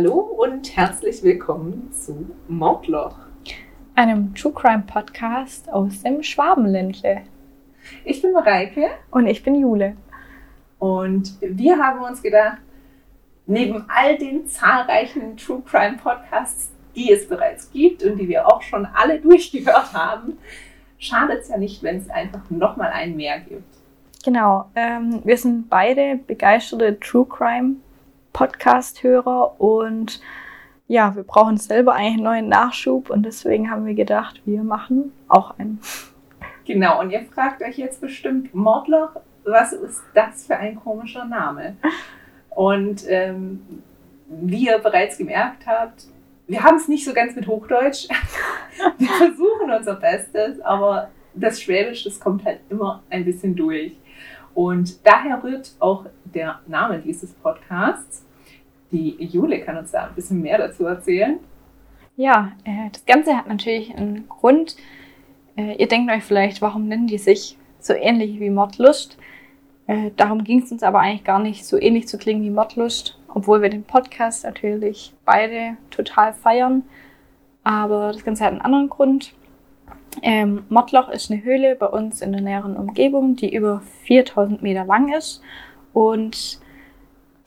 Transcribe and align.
Hallo 0.00 0.20
und 0.20 0.76
herzlich 0.76 1.24
willkommen 1.24 1.90
zu 1.90 2.30
Mordloch, 2.46 3.16
einem 3.96 4.32
True 4.32 4.52
Crime 4.52 4.84
Podcast 4.86 5.68
aus 5.72 6.04
dem 6.04 6.22
Schwabenländle. 6.22 7.22
Ich 8.04 8.22
bin 8.22 8.30
Mareike. 8.30 8.90
Und 9.10 9.26
ich 9.26 9.42
bin 9.42 9.56
Jule. 9.56 9.96
Und 10.78 11.32
wir 11.40 11.78
haben 11.78 11.98
uns 12.04 12.22
gedacht, 12.22 12.58
neben 13.46 13.86
all 13.88 14.16
den 14.16 14.46
zahlreichen 14.46 15.36
True 15.36 15.62
Crime 15.68 15.96
Podcasts, 15.96 16.70
die 16.94 17.10
es 17.10 17.28
bereits 17.28 17.68
gibt 17.72 18.04
und 18.04 18.18
die 18.18 18.28
wir 18.28 18.46
auch 18.46 18.62
schon 18.62 18.86
alle 18.86 19.18
durchgehört 19.18 19.94
haben, 19.94 20.38
schadet 20.98 21.40
es 21.40 21.48
ja 21.48 21.56
nicht, 21.56 21.82
wenn 21.82 21.96
es 21.96 22.08
einfach 22.08 22.48
nochmal 22.50 22.92
einen 22.92 23.16
mehr 23.16 23.40
gibt. 23.40 23.64
Genau, 24.24 24.66
ähm, 24.76 25.22
wir 25.24 25.36
sind 25.36 25.68
beide 25.68 26.20
begeisterte 26.24 27.00
True 27.00 27.26
Crime 27.28 27.78
Podcast-Hörer 28.32 29.60
und 29.60 30.20
ja, 30.86 31.14
wir 31.14 31.22
brauchen 31.22 31.58
selber 31.58 31.94
einen 31.94 32.22
neuen 32.22 32.48
Nachschub 32.48 33.10
und 33.10 33.24
deswegen 33.24 33.70
haben 33.70 33.84
wir 33.84 33.94
gedacht, 33.94 34.40
wir 34.46 34.62
machen 34.62 35.12
auch 35.28 35.58
einen. 35.58 35.80
Genau, 36.64 37.00
und 37.00 37.10
ihr 37.10 37.22
fragt 37.22 37.62
euch 37.62 37.76
jetzt 37.78 38.00
bestimmt, 38.00 38.54
Mordloch, 38.54 39.10
was 39.44 39.72
ist 39.72 40.02
das 40.14 40.46
für 40.46 40.56
ein 40.56 40.76
komischer 40.76 41.24
Name? 41.24 41.76
Und 42.50 43.04
ähm, 43.08 43.82
wie 44.28 44.66
ihr 44.66 44.78
bereits 44.78 45.16
gemerkt 45.18 45.66
habt, 45.66 46.04
wir 46.46 46.62
haben 46.62 46.76
es 46.76 46.88
nicht 46.88 47.04
so 47.04 47.12
ganz 47.12 47.36
mit 47.36 47.46
Hochdeutsch. 47.46 48.08
wir 48.98 49.08
versuchen 49.08 49.70
unser 49.70 49.94
Bestes, 49.94 50.60
aber 50.60 51.10
das 51.34 51.60
Schwäbisch, 51.60 52.04
das 52.04 52.18
kommt 52.18 52.44
halt 52.44 52.60
immer 52.70 53.02
ein 53.10 53.24
bisschen 53.24 53.54
durch. 53.54 53.96
Und 54.54 55.06
daher 55.06 55.42
rührt 55.42 55.72
auch 55.78 56.06
der 56.24 56.60
Name 56.66 56.98
dieses 56.98 57.32
Podcasts. 57.34 58.24
Die 58.90 59.22
Jule 59.24 59.60
kann 59.60 59.76
uns 59.76 59.90
da 59.90 60.06
ein 60.06 60.14
bisschen 60.14 60.40
mehr 60.40 60.58
dazu 60.58 60.86
erzählen. 60.86 61.38
Ja, 62.16 62.52
äh, 62.64 62.90
das 62.92 63.04
Ganze 63.06 63.36
hat 63.36 63.46
natürlich 63.46 63.94
einen 63.94 64.28
Grund. 64.28 64.76
Äh, 65.56 65.76
ihr 65.76 65.88
denkt 65.88 66.10
euch 66.10 66.24
vielleicht, 66.24 66.62
warum 66.62 66.88
nennen 66.88 67.06
die 67.06 67.18
sich 67.18 67.56
so 67.80 67.92
ähnlich 67.94 68.40
wie 68.40 68.50
Mordlust? 68.50 69.18
Äh, 69.86 70.10
darum 70.16 70.44
ging 70.44 70.62
es 70.62 70.72
uns 70.72 70.82
aber 70.82 71.00
eigentlich 71.00 71.24
gar 71.24 71.38
nicht, 71.38 71.64
so 71.64 71.80
ähnlich 71.80 72.08
zu 72.08 72.18
klingen 72.18 72.42
wie 72.42 72.50
Mordlust, 72.50 73.18
obwohl 73.28 73.62
wir 73.62 73.70
den 73.70 73.84
Podcast 73.84 74.44
natürlich 74.44 75.14
beide 75.24 75.76
total 75.90 76.32
feiern. 76.32 76.82
Aber 77.64 78.12
das 78.12 78.24
Ganze 78.24 78.44
hat 78.44 78.52
einen 78.52 78.62
anderen 78.62 78.88
Grund. 78.88 79.34
Ähm, 80.22 80.64
Mottloch 80.68 81.08
ist 81.08 81.30
eine 81.30 81.42
Höhle 81.42 81.76
bei 81.76 81.86
uns 81.86 82.22
in 82.22 82.32
der 82.32 82.40
näheren 82.40 82.76
Umgebung, 82.76 83.36
die 83.36 83.54
über 83.54 83.82
4000 84.04 84.62
Meter 84.62 84.84
lang 84.84 85.12
ist. 85.12 85.42
Und 85.92 86.60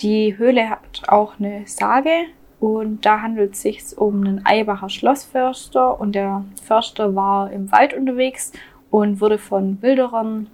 die 0.02 0.38
Höhle 0.38 0.69
hat 0.69 1.03
auch 1.07 1.39
eine 1.39 1.63
Sage. 1.66 2.11
Und 2.59 3.05
da 3.05 3.21
handelt 3.21 3.53
es 3.53 3.63
sich 3.63 3.97
um 3.97 4.21
einen 4.21 4.45
Eibacher 4.45 4.89
Schlossförster. 4.89 5.99
Und 5.99 6.13
der 6.13 6.45
Förster 6.63 7.16
war 7.16 7.52
im 7.52 7.71
Wald 7.71 7.93
unterwegs 7.93 8.52
und 8.91 9.21
wurde 9.21 9.38
von 9.38 9.81
Wilderern 9.81 10.47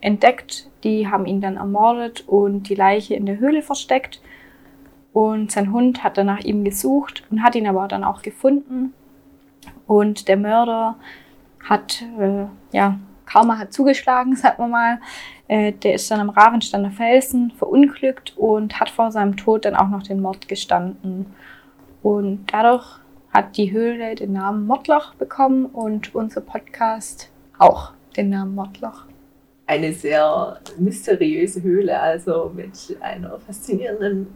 entdeckt. 0.00 0.68
Die 0.84 1.08
haben 1.08 1.26
ihn 1.26 1.40
dann 1.40 1.56
ermordet 1.56 2.24
und 2.26 2.68
die 2.68 2.74
Leiche 2.74 3.14
in 3.14 3.26
der 3.26 3.38
Höhle 3.38 3.62
versteckt. 3.62 4.22
Und 5.12 5.50
sein 5.50 5.72
Hund 5.72 6.02
hat 6.04 6.16
dann 6.16 6.26
nach 6.26 6.40
ihm 6.40 6.64
gesucht 6.64 7.24
und 7.30 7.42
hat 7.42 7.56
ihn 7.56 7.66
aber 7.66 7.88
dann 7.88 8.04
auch 8.04 8.22
gefunden. 8.22 8.94
Und 9.86 10.28
der 10.28 10.36
Mörder 10.36 10.96
hat, 11.68 12.02
äh, 12.18 12.46
ja, 12.72 12.98
Karma 13.26 13.58
hat 13.58 13.72
zugeschlagen, 13.72 14.36
sagen 14.36 14.62
wir 14.62 14.68
mal. 14.68 15.00
Äh, 15.50 15.72
der 15.72 15.94
ist 15.94 16.08
dann 16.08 16.20
am 16.20 16.30
Ravensteiner 16.30 16.92
Felsen 16.92 17.50
verunglückt 17.50 18.34
und 18.36 18.78
hat 18.78 18.88
vor 18.88 19.10
seinem 19.10 19.36
Tod 19.36 19.64
dann 19.64 19.74
auch 19.74 19.88
noch 19.88 20.04
den 20.04 20.20
Mord 20.20 20.46
gestanden. 20.46 21.26
Und 22.04 22.46
dadurch 22.52 23.00
hat 23.32 23.56
die 23.56 23.72
Höhle 23.72 24.14
den 24.14 24.34
Namen 24.34 24.68
Mordloch 24.68 25.14
bekommen 25.14 25.66
und 25.66 26.14
unser 26.14 26.40
Podcast 26.40 27.32
auch 27.58 27.94
den 28.16 28.30
Namen 28.30 28.54
Mordloch. 28.54 29.06
Eine 29.66 29.92
sehr 29.92 30.60
mysteriöse 30.78 31.60
Höhle, 31.62 31.98
also 31.98 32.52
mit 32.54 32.96
einer 33.00 33.40
faszinierenden 33.40 34.28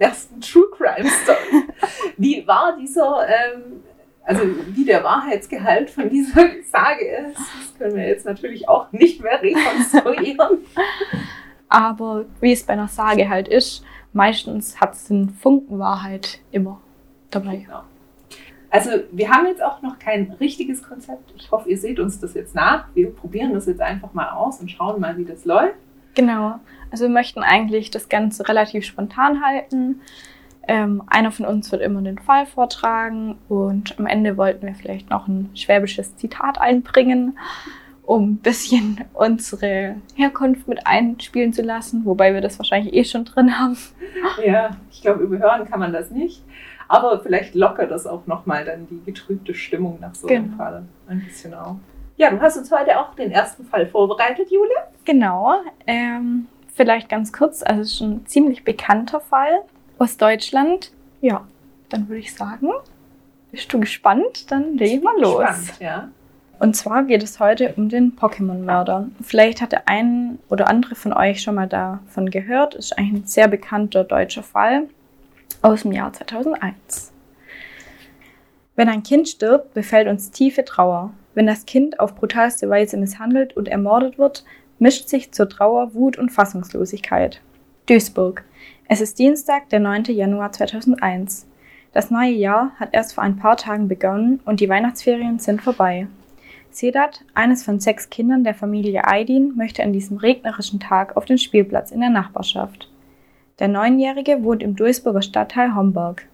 ersten 0.00 0.40
True 0.40 0.66
Crime 0.76 1.08
Story. 1.22 1.68
Wie 2.16 2.44
war 2.48 2.76
dieser 2.76 3.28
ähm, 3.28 3.84
also 4.28 4.42
wie 4.74 4.84
der 4.84 5.02
Wahrheitsgehalt 5.02 5.88
von 5.88 6.10
dieser 6.10 6.42
Sage 6.70 7.06
ist, 7.06 7.38
das 7.38 7.78
können 7.78 7.96
wir 7.96 8.06
jetzt 8.06 8.26
natürlich 8.26 8.68
auch 8.68 8.92
nicht 8.92 9.22
mehr 9.22 9.40
rekonstruieren. 9.40 10.58
Aber 11.70 12.26
wie 12.40 12.52
es 12.52 12.62
bei 12.62 12.74
einer 12.74 12.88
Sage 12.88 13.30
halt 13.30 13.48
ist, 13.48 13.82
meistens 14.12 14.82
hat 14.82 14.92
es 14.92 15.10
einen 15.10 15.30
Funken 15.30 15.78
Wahrheit 15.78 16.40
immer 16.50 16.82
dabei. 17.30 17.56
Genau. 17.56 17.84
Also 18.68 18.90
wir 19.12 19.30
haben 19.30 19.46
jetzt 19.46 19.62
auch 19.62 19.80
noch 19.80 19.98
kein 19.98 20.30
richtiges 20.38 20.82
Konzept. 20.82 21.32
Ich 21.38 21.50
hoffe, 21.50 21.70
ihr 21.70 21.78
seht 21.78 21.98
uns 21.98 22.20
das 22.20 22.34
jetzt 22.34 22.54
nach. 22.54 22.84
Wir 22.94 23.10
probieren 23.10 23.54
das 23.54 23.64
jetzt 23.64 23.80
einfach 23.80 24.12
mal 24.12 24.28
aus 24.28 24.60
und 24.60 24.70
schauen 24.70 25.00
mal, 25.00 25.16
wie 25.16 25.24
das 25.24 25.46
läuft. 25.46 25.78
Genau. 26.14 26.60
Also 26.90 27.04
wir 27.04 27.10
möchten 27.10 27.42
eigentlich 27.42 27.90
das 27.90 28.10
Ganze 28.10 28.46
relativ 28.46 28.84
spontan 28.84 29.42
halten. 29.42 30.02
Ähm, 30.68 31.02
einer 31.06 31.32
von 31.32 31.46
uns 31.46 31.72
wird 31.72 31.80
immer 31.80 32.02
den 32.02 32.18
Fall 32.18 32.44
vortragen 32.44 33.38
und 33.48 33.98
am 33.98 34.06
Ende 34.06 34.36
wollten 34.36 34.66
wir 34.66 34.74
vielleicht 34.74 35.08
noch 35.08 35.26
ein 35.26 35.48
schwäbisches 35.54 36.16
Zitat 36.16 36.60
einbringen, 36.60 37.38
um 38.02 38.32
ein 38.32 38.36
bisschen 38.36 39.02
unsere 39.14 39.96
Herkunft 40.14 40.68
mit 40.68 40.86
einspielen 40.86 41.54
zu 41.54 41.62
lassen, 41.62 42.04
wobei 42.04 42.34
wir 42.34 42.42
das 42.42 42.58
wahrscheinlich 42.58 42.92
eh 42.92 43.04
schon 43.04 43.24
drin 43.24 43.58
haben. 43.58 43.78
Ja, 44.44 44.76
ich 44.90 45.00
glaube, 45.00 45.22
überhören 45.22 45.68
kann 45.68 45.80
man 45.80 45.92
das 45.92 46.10
nicht. 46.10 46.42
Aber 46.86 47.20
vielleicht 47.20 47.54
lockert 47.54 47.90
das 47.90 48.06
auch 48.06 48.26
nochmal 48.26 48.64
dann 48.64 48.86
die 48.88 49.02
getrübte 49.04 49.54
Stimmung 49.54 49.98
nach 50.00 50.14
so 50.14 50.26
einem 50.26 50.44
genau. 50.44 50.56
Fall 50.56 50.84
ein 51.06 51.22
bisschen 51.24 51.54
auf. 51.54 51.76
Ja, 52.16 52.30
du 52.30 52.40
hast 52.40 52.56
uns 52.56 52.72
heute 52.72 52.98
auch 52.98 53.14
den 53.14 53.30
ersten 53.30 53.64
Fall 53.64 53.86
vorbereitet, 53.86 54.50
Jule. 54.50 54.74
Genau. 55.04 55.54
Ähm, 55.86 56.46
vielleicht 56.74 57.08
ganz 57.08 57.32
kurz, 57.32 57.62
also 57.62 57.82
es 57.82 57.92
ist 57.92 58.00
ein 58.00 58.26
ziemlich 58.26 58.64
bekannter 58.64 59.20
Fall 59.20 59.62
aus 59.98 60.16
Deutschland. 60.16 60.92
Ja, 61.20 61.46
dann 61.88 62.08
würde 62.08 62.20
ich 62.20 62.34
sagen, 62.34 62.70
bist 63.50 63.72
du 63.72 63.80
gespannt? 63.80 64.50
Dann 64.50 64.76
legen 64.76 65.02
wir 65.02 65.20
los. 65.20 65.38
Gespannt, 65.38 65.80
ja. 65.80 66.08
Und 66.60 66.74
zwar 66.74 67.04
geht 67.04 67.22
es 67.22 67.38
heute 67.38 67.74
um 67.76 67.88
den 67.88 68.16
Pokémon-Mörder. 68.16 69.08
Vielleicht 69.22 69.60
hat 69.60 69.72
der 69.72 69.88
ein 69.88 70.38
oder 70.48 70.68
andere 70.68 70.96
von 70.96 71.12
euch 71.12 71.40
schon 71.40 71.54
mal 71.54 71.68
davon 71.68 72.30
gehört. 72.30 72.74
Ist 72.74 72.98
eigentlich 72.98 73.22
ein 73.22 73.26
sehr 73.26 73.48
bekannter 73.48 74.02
deutscher 74.02 74.42
Fall 74.42 74.88
aus 75.62 75.82
dem 75.82 75.92
Jahr 75.92 76.12
2001. 76.12 77.12
Wenn 78.74 78.88
ein 78.88 79.02
Kind 79.02 79.28
stirbt, 79.28 79.74
befällt 79.74 80.08
uns 80.08 80.30
tiefe 80.30 80.64
Trauer. 80.64 81.12
Wenn 81.34 81.46
das 81.46 81.66
Kind 81.66 82.00
auf 82.00 82.16
brutalste 82.16 82.68
Weise 82.68 82.96
misshandelt 82.96 83.56
und 83.56 83.68
ermordet 83.68 84.18
wird, 84.18 84.44
mischt 84.80 85.08
sich 85.08 85.32
zur 85.32 85.48
Trauer 85.48 85.94
Wut 85.94 86.18
und 86.18 86.30
Fassungslosigkeit. 86.30 87.40
Duisburg. 87.86 88.44
Es 88.90 89.02
ist 89.02 89.18
Dienstag, 89.18 89.68
der 89.68 89.80
9. 89.80 90.04
Januar 90.04 90.50
2001. 90.50 91.46
Das 91.92 92.10
neue 92.10 92.32
Jahr 92.32 92.72
hat 92.80 92.88
erst 92.92 93.12
vor 93.12 93.22
ein 93.22 93.36
paar 93.36 93.58
Tagen 93.58 93.86
begonnen 93.86 94.40
und 94.46 94.60
die 94.60 94.68
Weihnachtsferien 94.70 95.38
sind 95.38 95.60
vorbei. 95.60 96.06
Sedat, 96.70 97.22
eines 97.34 97.62
von 97.64 97.80
sechs 97.80 98.08
Kindern 98.08 98.44
der 98.44 98.54
Familie 98.54 99.02
Aydin, 99.04 99.54
möchte 99.56 99.82
an 99.82 99.92
diesem 99.92 100.16
regnerischen 100.16 100.80
Tag 100.80 101.18
auf 101.18 101.26
den 101.26 101.36
Spielplatz 101.36 101.90
in 101.90 102.00
der 102.00 102.08
Nachbarschaft. 102.08 102.88
Der 103.58 103.68
Neunjährige 103.68 104.42
wohnt 104.42 104.62
im 104.62 104.74
Duisburger 104.74 105.20
Stadtteil 105.20 105.74
Homburg. 105.74 106.26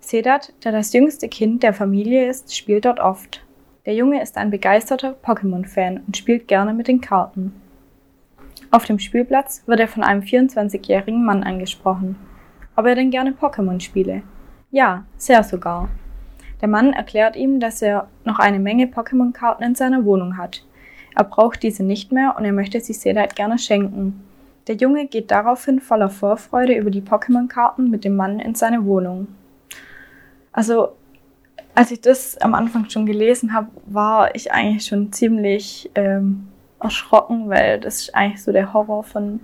Sedat, 0.00 0.52
der 0.64 0.72
das 0.72 0.92
jüngste 0.92 1.28
Kind 1.28 1.62
der 1.62 1.74
Familie 1.74 2.28
ist, 2.28 2.56
spielt 2.56 2.86
dort 2.86 2.98
oft. 2.98 3.40
Der 3.86 3.94
Junge 3.94 4.20
ist 4.20 4.36
ein 4.36 4.50
begeisterter 4.50 5.14
Pokémon-Fan 5.24 6.02
und 6.08 6.16
spielt 6.16 6.48
gerne 6.48 6.74
mit 6.74 6.88
den 6.88 7.00
Karten. 7.00 7.61
Auf 8.74 8.86
dem 8.86 8.98
Spielplatz 8.98 9.62
wird 9.66 9.80
er 9.80 9.86
von 9.86 10.02
einem 10.02 10.22
24-jährigen 10.22 11.26
Mann 11.26 11.42
angesprochen. 11.42 12.16
Ob 12.74 12.86
er 12.86 12.94
denn 12.94 13.10
gerne 13.10 13.32
Pokémon 13.32 13.78
spiele? 13.80 14.22
Ja, 14.70 15.04
sehr 15.18 15.42
sogar. 15.44 15.90
Der 16.62 16.68
Mann 16.68 16.94
erklärt 16.94 17.36
ihm, 17.36 17.60
dass 17.60 17.82
er 17.82 18.08
noch 18.24 18.38
eine 18.38 18.58
Menge 18.58 18.86
Pokémon-Karten 18.86 19.62
in 19.62 19.74
seiner 19.74 20.06
Wohnung 20.06 20.38
hat. 20.38 20.64
Er 21.14 21.24
braucht 21.24 21.62
diese 21.62 21.82
nicht 21.82 22.12
mehr 22.12 22.34
und 22.38 22.46
er 22.46 22.54
möchte 22.54 22.80
sie 22.80 22.94
Sedite 22.94 23.34
gerne 23.34 23.58
schenken. 23.58 24.22
Der 24.68 24.76
Junge 24.76 25.06
geht 25.06 25.30
daraufhin 25.30 25.78
voller 25.78 26.08
Vorfreude 26.08 26.74
über 26.74 26.90
die 26.90 27.02
Pokémon-Karten 27.02 27.90
mit 27.90 28.04
dem 28.04 28.16
Mann 28.16 28.40
in 28.40 28.54
seine 28.54 28.86
Wohnung. 28.86 29.26
Also, 30.50 30.92
als 31.74 31.90
ich 31.90 32.00
das 32.00 32.38
am 32.38 32.54
Anfang 32.54 32.88
schon 32.88 33.04
gelesen 33.04 33.52
habe, 33.52 33.68
war 33.84 34.34
ich 34.34 34.50
eigentlich 34.50 34.86
schon 34.86 35.12
ziemlich 35.12 35.90
ähm, 35.94 36.48
erschrocken, 36.82 37.48
weil 37.48 37.80
das 37.80 38.00
ist 38.00 38.14
eigentlich 38.14 38.42
so 38.42 38.52
der 38.52 38.72
Horror 38.72 39.04
von 39.04 39.40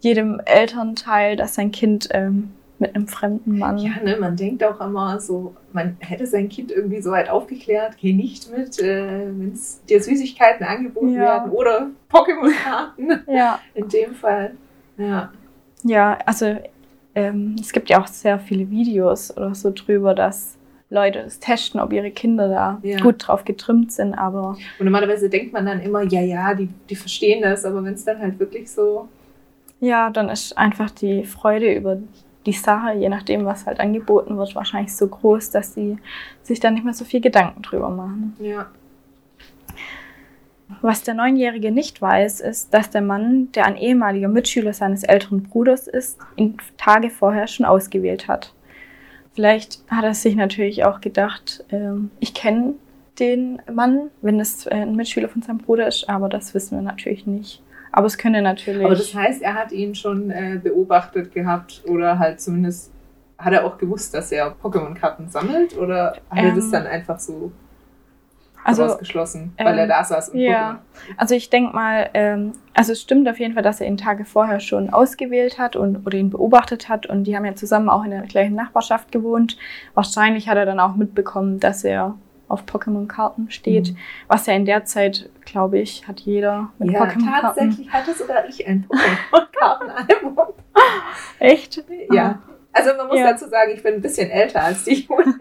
jedem 0.00 0.40
Elternteil, 0.44 1.36
dass 1.36 1.54
sein 1.54 1.70
Kind 1.70 2.08
ähm, 2.12 2.52
mit 2.78 2.96
einem 2.96 3.06
fremden 3.06 3.58
Mann. 3.58 3.78
Ja, 3.78 3.92
ne, 4.02 4.16
man 4.18 4.36
denkt 4.36 4.62
auch 4.64 4.80
immer 4.80 5.18
so, 5.20 5.54
man 5.72 5.96
hätte 6.00 6.26
sein 6.26 6.48
Kind 6.48 6.72
irgendwie 6.72 7.00
so 7.00 7.12
weit 7.12 7.30
aufgeklärt, 7.30 7.96
geh 7.98 8.12
nicht 8.12 8.50
mit, 8.50 8.78
äh, 8.80 9.26
wenn 9.26 9.52
es 9.52 9.82
dir 9.84 10.02
Süßigkeiten 10.02 10.66
angeboten 10.66 11.14
ja. 11.14 11.20
werden 11.20 11.52
oder 11.52 11.90
Pokémon-Karten. 12.10 13.22
Ja. 13.28 13.60
In 13.74 13.88
dem 13.88 14.14
Fall. 14.14 14.54
Ja. 14.98 15.30
Ja, 15.84 16.18
also 16.26 16.56
ähm, 17.14 17.56
es 17.60 17.72
gibt 17.72 17.88
ja 17.88 18.00
auch 18.00 18.06
sehr 18.06 18.38
viele 18.38 18.68
Videos 18.68 19.34
oder 19.36 19.54
so 19.54 19.72
drüber, 19.72 20.14
dass 20.14 20.56
Leute 20.92 21.20
es 21.20 21.40
testen, 21.40 21.80
ob 21.80 21.92
ihre 21.92 22.10
Kinder 22.10 22.48
da 22.48 22.78
ja. 22.82 22.98
gut 23.00 23.26
drauf 23.26 23.44
getrimmt 23.44 23.92
sind, 23.92 24.14
aber. 24.14 24.58
Und 24.78 24.84
normalerweise 24.84 25.30
denkt 25.30 25.52
man 25.52 25.64
dann 25.64 25.80
immer, 25.80 26.02
ja, 26.02 26.20
ja, 26.20 26.54
die, 26.54 26.68
die 26.90 26.96
verstehen 26.96 27.42
das, 27.42 27.64
aber 27.64 27.82
wenn 27.82 27.94
es 27.94 28.04
dann 28.04 28.20
halt 28.20 28.38
wirklich 28.38 28.70
so. 28.70 29.08
Ja, 29.80 30.10
dann 30.10 30.28
ist 30.28 30.56
einfach 30.56 30.90
die 30.90 31.24
Freude 31.24 31.72
über 31.74 31.98
die 32.44 32.52
Sache, 32.52 32.92
je 32.92 33.08
nachdem, 33.08 33.46
was 33.46 33.66
halt 33.66 33.80
angeboten 33.80 34.36
wird, 34.36 34.54
wahrscheinlich 34.54 34.94
so 34.94 35.08
groß, 35.08 35.50
dass 35.50 35.74
sie 35.74 35.96
sich 36.42 36.60
dann 36.60 36.74
nicht 36.74 36.84
mehr 36.84 36.94
so 36.94 37.04
viel 37.04 37.20
Gedanken 37.20 37.62
drüber 37.62 37.88
machen. 37.88 38.36
Ja. 38.38 38.66
Was 40.82 41.02
der 41.02 41.14
Neunjährige 41.14 41.70
nicht 41.70 42.02
weiß, 42.02 42.40
ist, 42.40 42.74
dass 42.74 42.90
der 42.90 43.02
Mann, 43.02 43.50
der 43.52 43.66
ein 43.66 43.76
ehemaliger 43.76 44.28
Mitschüler 44.28 44.72
seines 44.72 45.04
älteren 45.04 45.42
Bruders 45.42 45.86
ist, 45.86 46.18
ihn 46.36 46.56
Tage 46.76 47.10
vorher 47.10 47.46
schon 47.46 47.66
ausgewählt 47.66 48.28
hat. 48.28 48.52
Vielleicht 49.34 49.82
hat 49.88 50.04
er 50.04 50.14
sich 50.14 50.36
natürlich 50.36 50.84
auch 50.84 51.00
gedacht, 51.00 51.64
äh, 51.70 51.94
ich 52.20 52.34
kenne 52.34 52.74
den 53.18 53.62
Mann, 53.72 54.10
wenn 54.20 54.40
es 54.40 54.66
äh, 54.66 54.70
ein 54.70 54.96
Mitschüler 54.96 55.28
von 55.28 55.42
seinem 55.42 55.58
Bruder 55.58 55.86
ist, 55.86 56.08
aber 56.08 56.28
das 56.28 56.54
wissen 56.54 56.76
wir 56.78 56.82
natürlich 56.82 57.26
nicht. 57.26 57.62
Aber 57.92 58.06
es 58.06 58.16
könnte 58.16 58.40
natürlich. 58.40 58.84
Aber 58.84 58.94
das 58.94 59.14
heißt, 59.14 59.42
er 59.42 59.54
hat 59.54 59.72
ihn 59.72 59.94
schon 59.94 60.30
äh, 60.30 60.58
beobachtet 60.62 61.32
gehabt 61.32 61.82
oder 61.86 62.18
halt 62.18 62.40
zumindest 62.40 62.90
hat 63.38 63.52
er 63.52 63.66
auch 63.66 63.76
gewusst, 63.76 64.14
dass 64.14 64.32
er 64.32 64.54
Pokémon-Karten 64.62 65.28
sammelt 65.28 65.76
oder 65.76 66.14
hat 66.30 66.38
ähm, 66.38 66.46
er 66.46 66.54
das 66.54 66.64
ähm, 66.66 66.72
dann 66.72 66.86
einfach 66.86 67.18
so 67.18 67.52
also, 68.64 68.84
ausgeschlossen, 68.84 69.54
weil 69.58 69.74
ähm, 69.74 69.78
er 69.78 69.86
da 69.86 70.04
saß 70.04 70.30
und 70.30 70.38
Ja, 70.38 70.80
also 71.16 71.34
ich 71.34 71.50
denke 71.50 71.74
mal, 71.74 72.10
ähm, 72.14 72.52
also 72.74 72.92
es 72.92 73.00
stimmt 73.00 73.28
auf 73.28 73.38
jeden 73.38 73.54
Fall, 73.54 73.62
dass 73.62 73.80
er 73.80 73.86
ihn 73.86 73.96
Tage 73.96 74.24
vorher 74.24 74.60
schon 74.60 74.90
ausgewählt 74.90 75.58
hat 75.58 75.76
und 75.76 76.06
oder 76.06 76.16
ihn 76.18 76.30
beobachtet 76.30 76.88
hat 76.88 77.06
und 77.06 77.24
die 77.24 77.36
haben 77.36 77.44
ja 77.44 77.54
zusammen 77.54 77.88
auch 77.88 78.04
in 78.04 78.10
der 78.10 78.22
gleichen 78.22 78.54
Nachbarschaft 78.54 79.12
gewohnt. 79.12 79.56
Wahrscheinlich 79.94 80.48
hat 80.48 80.56
er 80.56 80.66
dann 80.66 80.80
auch 80.80 80.94
mitbekommen, 80.94 81.60
dass 81.60 81.84
er 81.84 82.14
auf 82.48 82.64
Pokémon-Karten 82.64 83.50
steht. 83.50 83.92
Mhm. 83.92 83.96
Was 84.28 84.46
ja 84.46 84.54
in 84.54 84.66
der 84.66 84.84
Zeit, 84.84 85.30
glaube 85.44 85.78
ich, 85.78 86.06
hat 86.06 86.20
jeder 86.20 86.68
mit 86.78 86.90
ja, 86.90 87.02
Pokémon-Karten. 87.02 87.40
Tatsächlich 87.40 87.92
hatte 87.92 88.14
sogar 88.14 88.46
ich 88.46 88.66
ein 88.66 88.86
Pokémon-Kartenalbum. 88.88 90.36
Echt? 91.38 91.82
Ja. 92.10 92.40
Also 92.72 92.94
man 92.96 93.08
muss 93.08 93.18
ja. 93.18 93.32
dazu 93.32 93.48
sagen, 93.48 93.72
ich 93.74 93.82
bin 93.82 93.94
ein 93.94 94.00
bisschen 94.00 94.30
älter 94.30 94.62
als 94.62 94.84
die 94.84 95.06
Jule. 95.06 95.34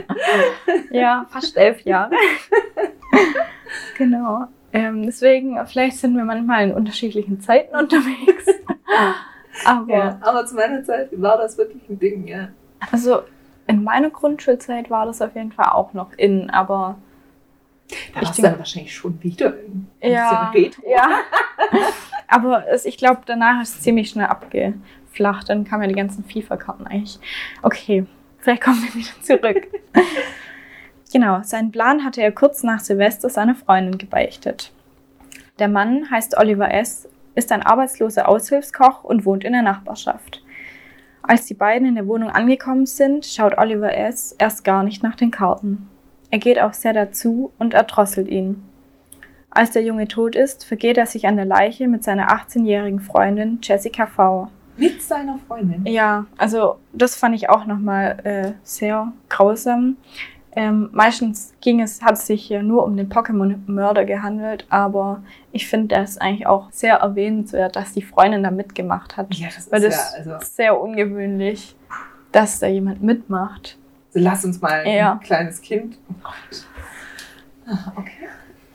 ja, 0.90 1.26
fast 1.30 1.56
elf 1.56 1.80
Jahre. 1.82 2.14
genau. 3.98 4.46
Ähm, 4.72 5.04
deswegen, 5.04 5.58
vielleicht 5.66 5.96
sind 5.96 6.16
wir 6.16 6.24
manchmal 6.24 6.68
in 6.68 6.74
unterschiedlichen 6.74 7.40
Zeiten 7.40 7.74
unterwegs. 7.74 8.46
aber, 9.64 9.92
ja, 9.92 10.18
aber 10.20 10.46
zu 10.46 10.54
meiner 10.54 10.84
Zeit 10.84 11.08
war 11.12 11.38
das 11.38 11.58
wirklich 11.58 11.88
ein 11.88 11.98
Ding, 11.98 12.26
ja. 12.28 12.48
Also 12.92 13.22
in 13.66 13.82
meiner 13.82 14.10
Grundschulzeit 14.10 14.90
war 14.90 15.06
das 15.06 15.22
auf 15.22 15.34
jeden 15.34 15.52
Fall 15.52 15.70
auch 15.70 15.92
noch 15.92 16.12
in, 16.16 16.50
aber 16.50 16.98
da 18.14 18.20
ich 18.22 18.30
denke, 18.30 18.50
dann 18.50 18.58
wahrscheinlich 18.58 18.94
schon 18.94 19.20
wieder 19.22 19.48
ein 19.48 19.88
ja, 20.00 20.50
Retro. 20.50 20.82
Ja. 20.88 21.20
Aber 22.30 22.68
es, 22.68 22.84
ich 22.84 22.96
glaube, 22.96 23.22
danach 23.26 23.62
ist 23.62 23.76
es 23.76 23.80
ziemlich 23.82 24.10
schnell 24.10 24.26
abgeflacht. 24.26 25.48
Dann 25.48 25.64
kamen 25.64 25.82
ja 25.82 25.88
die 25.88 25.94
ganzen 25.94 26.24
FIFA-Karten 26.24 26.86
eigentlich. 26.86 27.18
Okay, 27.62 28.06
vielleicht 28.38 28.62
kommen 28.62 28.82
wir 28.82 28.94
wieder 28.94 29.22
zurück. 29.22 29.68
genau, 31.12 31.42
seinen 31.42 31.72
Plan 31.72 32.04
hatte 32.04 32.22
er 32.22 32.32
kurz 32.32 32.62
nach 32.62 32.80
Silvester 32.80 33.28
seiner 33.28 33.54
Freundin 33.54 33.98
gebeichtet. 33.98 34.72
Der 35.58 35.68
Mann 35.68 36.10
heißt 36.10 36.38
Oliver 36.38 36.72
S., 36.72 37.08
ist 37.34 37.52
ein 37.52 37.62
arbeitsloser 37.62 38.28
Aushilfskoch 38.28 39.04
und 39.04 39.24
wohnt 39.24 39.44
in 39.44 39.52
der 39.52 39.62
Nachbarschaft. 39.62 40.42
Als 41.22 41.46
die 41.46 41.54
beiden 41.54 41.86
in 41.86 41.94
der 41.94 42.06
Wohnung 42.06 42.30
angekommen 42.30 42.86
sind, 42.86 43.26
schaut 43.26 43.58
Oliver 43.58 43.94
S. 43.94 44.34
erst 44.38 44.64
gar 44.64 44.82
nicht 44.82 45.02
nach 45.02 45.16
den 45.16 45.30
Karten. 45.30 45.88
Er 46.30 46.38
geht 46.38 46.60
auch 46.60 46.72
sehr 46.72 46.92
dazu 46.92 47.52
und 47.58 47.74
erdrosselt 47.74 48.28
ihn. 48.28 48.62
Als 49.50 49.72
der 49.72 49.82
Junge 49.82 50.06
tot 50.06 50.36
ist, 50.36 50.64
vergeht 50.64 50.96
er 50.96 51.06
sich 51.06 51.26
an 51.26 51.36
der 51.36 51.44
Leiche 51.44 51.88
mit 51.88 52.04
seiner 52.04 52.28
18-jährigen 52.28 53.00
Freundin 53.00 53.58
Jessica 53.62 54.06
V. 54.06 54.48
Mit 54.76 55.02
seiner 55.02 55.38
Freundin? 55.46 55.84
Ja, 55.86 56.26
also 56.38 56.76
das 56.92 57.16
fand 57.16 57.34
ich 57.34 57.50
auch 57.50 57.66
nochmal 57.66 58.18
äh, 58.24 58.52
sehr 58.62 59.12
grausam. 59.28 59.96
Ähm, 60.52 60.88
meistens 60.92 61.52
ging 61.60 61.80
es, 61.80 62.02
hat 62.02 62.14
es 62.14 62.26
sich 62.26 62.44
hier 62.44 62.62
nur 62.62 62.84
um 62.84 62.96
den 62.96 63.08
Pokémon-Mörder 63.08 64.04
gehandelt, 64.04 64.66
aber 64.68 65.22
ich 65.52 65.68
finde 65.68 65.94
das 65.94 66.18
eigentlich 66.18 66.46
auch 66.46 66.70
sehr 66.72 66.96
erwähnenswert, 66.96 67.76
dass 67.76 67.92
die 67.92 68.02
Freundin 68.02 68.42
da 68.42 68.50
mitgemacht 68.50 69.16
hat. 69.16 69.32
Ja, 69.34 69.48
das 69.54 69.70
weil 69.70 69.82
ist 69.84 69.96
das 69.96 70.12
ja, 70.12 70.18
also 70.18 70.46
sehr 70.46 70.80
ungewöhnlich, 70.80 71.76
dass 72.32 72.58
da 72.58 72.66
jemand 72.66 73.02
mitmacht. 73.02 73.76
Lass 74.12 74.44
uns 74.44 74.60
mal 74.60 74.86
ja. 74.88 75.12
ein 75.12 75.20
kleines 75.20 75.60
Kind. 75.60 75.98
Oh 76.08 76.14
Gott. 76.22 76.66
Ah, 77.66 77.92
okay. 77.96 78.28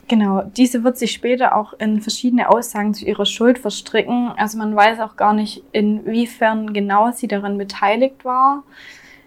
Genau, 0.08 0.42
diese 0.42 0.84
wird 0.84 0.96
sich 0.96 1.12
später 1.12 1.56
auch 1.56 1.72
in 1.74 2.00
verschiedene 2.00 2.48
Aussagen 2.48 2.94
zu 2.94 3.04
ihrer 3.04 3.26
Schuld 3.26 3.58
verstricken. 3.58 4.32
Also 4.36 4.56
man 4.56 4.76
weiß 4.76 5.00
auch 5.00 5.16
gar 5.16 5.32
nicht, 5.32 5.64
inwiefern 5.72 6.72
genau 6.72 7.10
sie 7.10 7.26
daran 7.26 7.58
beteiligt 7.58 8.24
war. 8.24 8.62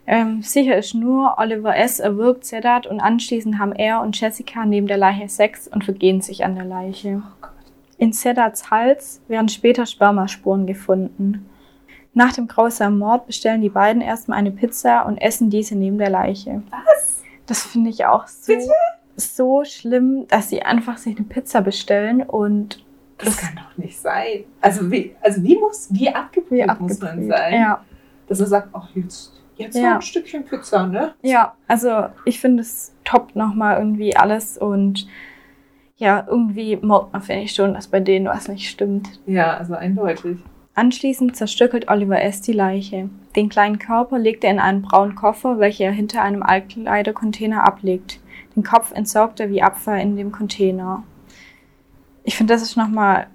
Ähm, 0.07 0.41
sicher 0.41 0.77
ist 0.77 0.95
nur, 0.95 1.35
Oliver 1.37 1.75
S. 1.75 1.99
erwürgt 1.99 2.45
Sedat 2.45 2.87
und 2.87 3.01
anschließend 3.01 3.59
haben 3.59 3.73
er 3.73 4.01
und 4.01 4.19
Jessica 4.19 4.65
neben 4.65 4.87
der 4.87 4.97
Leiche 4.97 5.27
Sex 5.27 5.67
und 5.67 5.83
vergehen 5.83 6.21
sich 6.21 6.45
an 6.45 6.55
der 6.55 6.65
Leiche. 6.65 7.21
In 7.97 8.13
Sedats 8.13 8.71
Hals 8.71 9.21
werden 9.27 9.49
später 9.49 9.85
Spermaspuren 9.85 10.65
gefunden. 10.65 11.47
Nach 12.13 12.33
dem 12.33 12.47
grausamen 12.47 12.97
Mord 12.97 13.27
bestellen 13.27 13.61
die 13.61 13.69
beiden 13.69 14.01
erstmal 14.01 14.39
eine 14.39 14.51
Pizza 14.51 15.05
und 15.05 15.17
essen 15.17 15.49
diese 15.49 15.75
neben 15.75 15.97
der 15.97 16.09
Leiche. 16.09 16.63
Was? 16.71 17.21
Das 17.45 17.63
finde 17.63 17.89
ich 17.89 18.05
auch 18.05 18.25
so, 18.27 18.53
so 19.19 19.63
schlimm, 19.63 20.27
dass 20.27 20.49
sie 20.49 20.61
einfach 20.61 20.97
sich 20.97 21.17
eine 21.17 21.25
Pizza 21.25 21.61
bestellen 21.61 22.21
und 22.23 22.83
das, 23.17 23.35
das 23.35 23.37
kann 23.37 23.55
doch 23.55 23.77
nicht 23.77 23.99
sein. 23.99 24.45
Also 24.61 24.89
wie, 24.91 25.15
also 25.21 25.43
wie 25.43 25.57
muss, 25.57 25.89
wie 25.91 26.09
abgebrüht 26.09 26.79
muss 26.79 26.99
man 26.99 27.27
sein? 27.27 27.53
Ja. 27.53 27.83
Dass 28.27 28.39
man 28.39 28.47
sagt, 28.47 28.69
ach 28.73 28.89
jetzt 28.95 29.33
Jetzt 29.59 29.75
ja. 29.75 29.89
noch 29.89 29.95
ein 29.95 30.01
Stückchen 30.01 30.45
Pizza, 30.45 30.87
ne? 30.87 31.13
Ja, 31.21 31.53
also 31.67 32.05
ich 32.23 32.39
finde 32.39 32.61
es 32.61 32.95
top 33.03 33.35
nochmal 33.35 33.77
irgendwie 33.77 34.15
alles 34.15 34.57
und 34.57 35.05
ja, 35.97 36.25
irgendwie 36.29 36.77
merkt 36.77 37.11
man, 37.11 37.21
finde 37.21 37.41
ich 37.41 37.51
schon, 37.51 37.73
dass 37.73 37.87
bei 37.89 37.99
denen 37.99 38.27
was 38.27 38.47
nicht 38.47 38.69
stimmt. 38.69 39.19
Ja, 39.25 39.57
also 39.57 39.73
eindeutig. 39.73 40.37
Anschließend 40.75 41.35
zerstückelt 41.35 41.89
Oliver 41.89 42.21
S. 42.21 42.39
die 42.39 42.53
Leiche. 42.53 43.09
Den 43.35 43.49
kleinen 43.49 43.79
Körper 43.79 44.17
legt 44.17 44.45
er 44.45 44.51
in 44.51 44.59
einen 44.59 44.81
braunen 44.81 45.15
Koffer, 45.15 45.59
welcher 45.59 45.85
er 45.85 45.91
hinter 45.91 46.21
einem 46.21 46.41
Altkleidercontainer 46.41 47.67
ablegt. 47.67 48.21
Den 48.59 48.65
Kopf 48.65 48.91
entsorgt 48.91 49.39
er 49.39 49.49
wie 49.49 49.61
Abfall 49.61 50.01
in 50.01 50.17
dem 50.17 50.33
Container. 50.33 51.03
Ich 52.25 52.35
finde, 52.35 52.53
das 52.53 52.61
ist 52.61 52.75
nochmal 52.75 53.27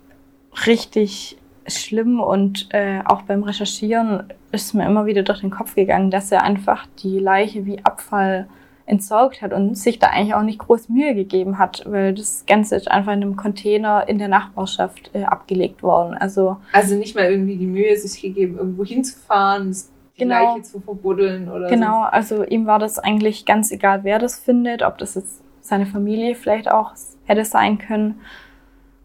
richtig 0.66 1.38
schlimm 1.66 2.20
und 2.20 2.68
äh, 2.74 3.00
auch 3.06 3.22
beim 3.22 3.42
Recherchieren 3.42 4.24
ist 4.52 4.74
mir 4.74 4.84
immer 4.84 5.06
wieder 5.06 5.22
durch 5.22 5.40
den 5.40 5.48
Kopf 5.48 5.76
gegangen, 5.76 6.10
dass 6.10 6.30
er 6.30 6.42
einfach 6.42 6.86
die 7.02 7.18
Leiche 7.18 7.64
wie 7.64 7.82
Abfall 7.86 8.48
entsorgt 8.84 9.40
hat 9.40 9.54
und 9.54 9.78
sich 9.78 9.98
da 9.98 10.08
eigentlich 10.08 10.34
auch 10.34 10.42
nicht 10.42 10.58
groß 10.58 10.90
Mühe 10.90 11.14
gegeben 11.14 11.56
hat, 11.56 11.84
weil 11.86 12.12
das 12.12 12.44
Ganze 12.46 12.76
ist 12.76 12.90
einfach 12.90 13.14
in 13.14 13.22
einem 13.22 13.36
Container 13.36 14.06
in 14.06 14.18
der 14.18 14.28
Nachbarschaft 14.28 15.10
äh, 15.14 15.22
abgelegt 15.22 15.82
worden. 15.82 16.12
Also, 16.12 16.58
also 16.74 16.96
nicht 16.96 17.16
mal 17.16 17.24
irgendwie 17.24 17.56
die 17.56 17.66
Mühe 17.66 17.96
sich 17.96 18.20
gegeben, 18.20 18.58
irgendwo 18.58 18.84
hinzufahren, 18.84 19.74
die 20.16 20.20
genau, 20.20 20.54
Leiche 20.54 20.62
zu 20.62 20.80
verbuddeln 20.80 21.48
oder 21.48 21.68
Genau, 21.68 22.02
so. 22.02 22.08
also 22.08 22.44
ihm 22.44 22.66
war 22.66 22.78
das 22.78 22.98
eigentlich 22.98 23.46
ganz 23.46 23.70
egal, 23.72 24.04
wer 24.04 24.18
das 24.18 24.38
findet, 24.38 24.82
ob 24.82 24.98
das 24.98 25.14
jetzt 25.14 25.42
seine 25.60 25.86
Familie 25.86 26.34
vielleicht 26.34 26.70
auch 26.70 26.92
hätte 27.24 27.44
sein 27.44 27.78
können. 27.78 28.20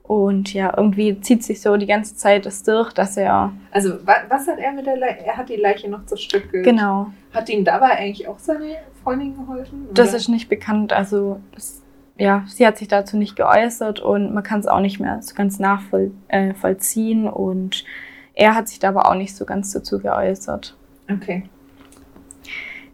Und 0.04 0.56
ja, 0.56 0.74
irgendwie 0.75 1.22
zieht 1.22 1.44
sich 1.44 1.62
so 1.62 1.78
die 1.78 1.86
ganze 1.86 2.16
Zeit 2.16 2.48
das 2.48 2.63
durch, 2.63 2.92
dass 2.94 3.16
er. 3.16 3.54
Also, 3.70 3.94
was 4.06 4.48
hat 4.48 4.58
er 4.58 4.72
mit 4.72 4.88
der 4.88 4.98
Leiche? 4.98 5.24
Er 5.24 5.38
hat 5.38 5.50
die 5.50 5.56
Leiche 5.56 5.88
noch 5.88 6.04
zerstückelt. 6.08 6.66
Genau. 6.66 7.12
Hat 7.32 7.48
ihm 7.48 7.63
dabei 7.63 7.92
eigentlich 7.92 8.28
auch 8.28 8.39
seine 8.39 8.78
Freundin 9.04 9.36
geholfen? 9.36 9.84
Oder? 9.86 9.94
Das 9.94 10.16
ist 10.16 10.28
nicht 10.28 10.50
bekannt. 10.50 10.94
Also, 10.94 11.39
das, 11.54 11.84
ja, 12.18 12.44
sie 12.48 12.66
hat 12.66 12.80
sich 12.80 12.88
dazu 12.88 13.18
nicht 13.18 13.36
geäußert 13.36 14.00
und 14.00 14.34
man 14.34 14.44
kann 14.44 14.60
es 14.60 14.66
auch 14.66 14.80
nicht 14.80 15.00
mehr 15.00 15.22
so 15.22 15.36
ganz 15.36 15.60
nachvollziehen. 15.60 17.28
Äh, 17.28 17.30
und 17.30 17.86
er 18.34 18.56
hat 18.56 18.68
sich 18.68 18.80
da 18.80 18.89
aber 18.89 19.08
auch 19.08 19.16
nicht 19.16 19.36
so 19.36 19.46
ganz 19.46 19.72
dazu 19.74 20.00
geäußert. 20.00 20.75
Okay. 21.12 21.44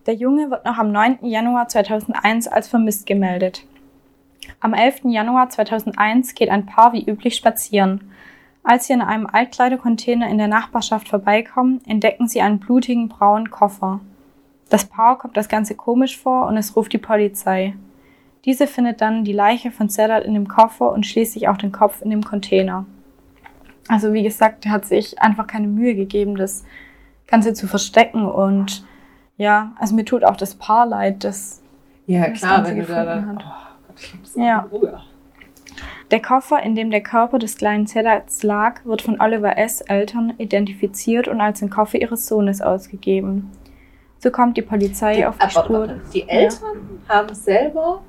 Der 0.06 0.14
Junge 0.14 0.52
wird 0.52 0.66
noch 0.66 0.78
am 0.78 0.92
9. 0.92 1.20
Januar 1.24 1.68
2001 1.68 2.48
als 2.48 2.68
vermisst 2.68 3.06
gemeldet. 3.06 3.66
Am 4.60 4.74
11. 4.74 5.02
Januar 5.06 5.50
2001 5.50 6.36
geht 6.36 6.50
ein 6.50 6.66
Paar 6.66 6.94
wie 6.94 7.04
üblich 7.04 7.36
spazieren. 7.36 8.12
Als 8.64 8.88
sie 8.88 8.94
in 8.94 9.02
einem 9.02 9.28
Altkleidercontainer 9.28 10.28
in 10.30 10.38
der 10.38 10.48
Nachbarschaft 10.48 11.10
vorbeikommen, 11.10 11.82
entdecken 11.88 12.28
sie 12.28 12.42
einen 12.42 12.60
blutigen 12.60 13.10
braunen 13.10 13.50
Koffer. 13.50 14.00
Das 14.70 14.86
Paar 14.86 15.18
kommt 15.18 15.38
das 15.38 15.50
Ganze 15.50 15.76
komisch 15.76 16.18
vor 16.18 16.48
und 16.48 16.58
es 16.58 16.76
ruft 16.76 16.94
die 16.94 16.98
Polizei. 16.98 17.76
Diese 18.46 18.68
findet 18.68 19.02
dann 19.02 19.24
die 19.24 19.34
Leiche 19.34 19.72
von 19.72 19.90
Sedat 19.90 20.24
in 20.24 20.34
dem 20.34 20.48
Koffer 20.48 20.92
und 20.92 21.06
schließlich 21.06 21.48
auch 21.48 21.58
den 21.58 21.72
Kopf 21.72 22.02
in 22.02 22.12
dem 22.12 22.24
Container. 22.24 22.86
Also 23.88 24.14
wie 24.14 24.24
gesagt, 24.24 24.68
hat 24.68 24.86
sich 24.86 25.22
einfach 25.22 25.48
keine 25.48 25.68
Mühe 25.68 25.96
gegeben, 25.96 26.36
das 26.36 26.64
Ganze 27.28 27.54
zu 27.54 27.68
verstecken. 27.68 28.26
Und 28.26 28.86
ja, 29.38 29.74
also 29.80 29.96
mir 29.96 30.06
tut 30.06 30.24
auch 30.24 30.38
das 30.38 30.56
Paar 30.56 30.86
leid, 30.86 31.24
das. 31.24 31.62
Ja, 32.08 32.28
das 32.30 32.40
klar, 32.40 32.58
Ganze 32.64 32.72
wenn 32.72 32.80
du 32.82 32.86
da 32.88 33.06
dann. 33.06 33.28
hat. 33.30 33.44
Oh 33.46 33.84
Gott, 33.88 33.96
ich 34.00 34.14
hab 34.14 34.26
so 34.26 34.40
Ja. 34.42 34.60
Ruhe. 34.72 35.02
Der 36.12 36.22
Koffer, 36.22 36.62
in 36.62 36.76
dem 36.76 36.92
der 36.92 37.02
Körper 37.02 37.40
des 37.40 37.58
kleinen 37.58 37.88
Zellers 37.88 38.44
lag, 38.44 38.86
wird 38.86 39.02
von 39.02 39.20
Oliver 39.20 39.58
S. 39.58 39.82
Eltern 39.82 40.34
identifiziert 40.38 41.28
und 41.28 41.42
als 41.42 41.60
den 41.60 41.72
Koffer 41.72 42.00
ihres 42.00 42.28
Sohnes 42.28 42.62
ausgegeben. 42.62 43.52
So 44.20 44.30
kommt 44.32 44.56
die 44.56 44.62
Polizei 44.62 45.16
Die, 45.18 45.26
auf 45.26 45.36
die 45.38 45.42
aber, 45.42 45.52
Spur. 45.66 45.88
die 46.14 46.30
Eltern 46.30 47.00
haben 47.10 47.34
selber 47.34 48.02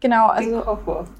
Genau, 0.00 0.26
also 0.28 0.62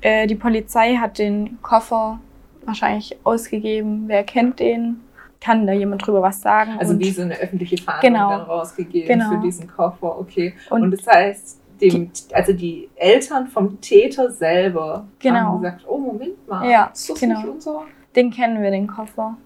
äh, 0.02 0.26
die 0.28 0.36
Polizei 0.36 0.94
hat 0.96 1.18
den 1.18 1.60
Koffer 1.62 2.20
wahrscheinlich 2.64 3.16
ausgegeben. 3.24 4.04
Wer 4.06 4.22
kennt 4.24 4.60
den? 4.60 5.00
Kann 5.40 5.66
da 5.66 5.72
jemand 5.72 6.04
drüber 6.06 6.20
was 6.22 6.40
sagen? 6.40 6.76
Also 6.80 6.98
wie 6.98 7.10
so 7.10 7.22
eine 7.22 7.36
öffentliche 7.38 7.78
Fahndung 7.78 8.00
Genau. 8.12 8.30
dann 8.30 8.40
rausgegeben 8.42 9.08
Genau. 9.08 9.30
für 9.30 9.38
diesen 9.38 9.68
Koffer, 9.68 10.18
okay. 10.18 10.54
Und- 10.70 10.82
Und, 10.82 10.90
das 10.90 11.06
heißt, 11.06 11.60
dem, 11.80 12.10
also 12.32 12.52
die 12.52 12.88
Eltern 12.96 13.46
vom 13.46 13.80
Täter 13.80 14.30
selber 14.32 15.06
Genau. 15.20 15.36
haben 15.38 15.62
gesagt, 15.62 15.84
oh 15.86 15.98
Moment 15.98 16.48
mal, 16.48 16.68
Ja, 16.68 16.86
ist 16.92 17.08
das 17.08 17.20
genau. 17.20 17.38
nicht 17.40 17.48
unser? 17.48 17.82
den 18.16 18.30
kennen 18.32 18.60
wir, 18.62 18.70
den 18.72 18.88
Koffer. 18.88 19.36